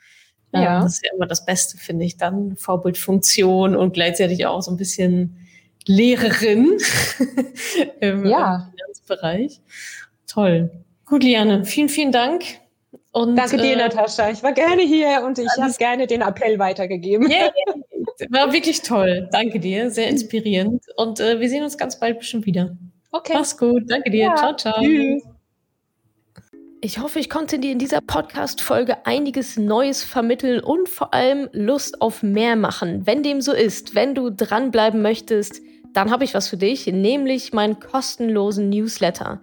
[0.52, 0.82] Ja.
[0.82, 2.16] Das ist ja immer das Beste, finde ich.
[2.16, 5.36] Dann Vorbildfunktion und gleichzeitig auch so ein bisschen
[5.86, 6.76] Lehrerin
[8.00, 8.56] im, ja.
[8.56, 9.60] im Finanzbereich.
[10.26, 10.70] Toll.
[11.06, 12.61] Gut, Liane, vielen, vielen Dank.
[13.12, 14.30] Und, Danke dir, äh, Natascha.
[14.30, 17.30] Ich war gerne hier und ich habe gerne den Appell weitergegeben.
[17.30, 17.52] Yeah,
[18.30, 19.28] war wirklich toll.
[19.30, 19.90] Danke dir.
[19.90, 20.82] Sehr inspirierend.
[20.96, 22.74] Und äh, wir sehen uns ganz bald bestimmt wieder.
[23.10, 23.34] Okay.
[23.34, 23.82] Mach's gut.
[23.86, 24.24] Danke dir.
[24.24, 24.36] Ja.
[24.36, 24.80] Ciao, ciao.
[24.80, 25.22] Tschüss.
[26.80, 32.00] Ich hoffe, ich konnte dir in dieser Podcast-Folge einiges Neues vermitteln und vor allem Lust
[32.00, 33.06] auf mehr machen.
[33.06, 35.60] Wenn dem so ist, wenn du dranbleiben möchtest,
[35.92, 39.42] dann habe ich was für dich, nämlich meinen kostenlosen Newsletter.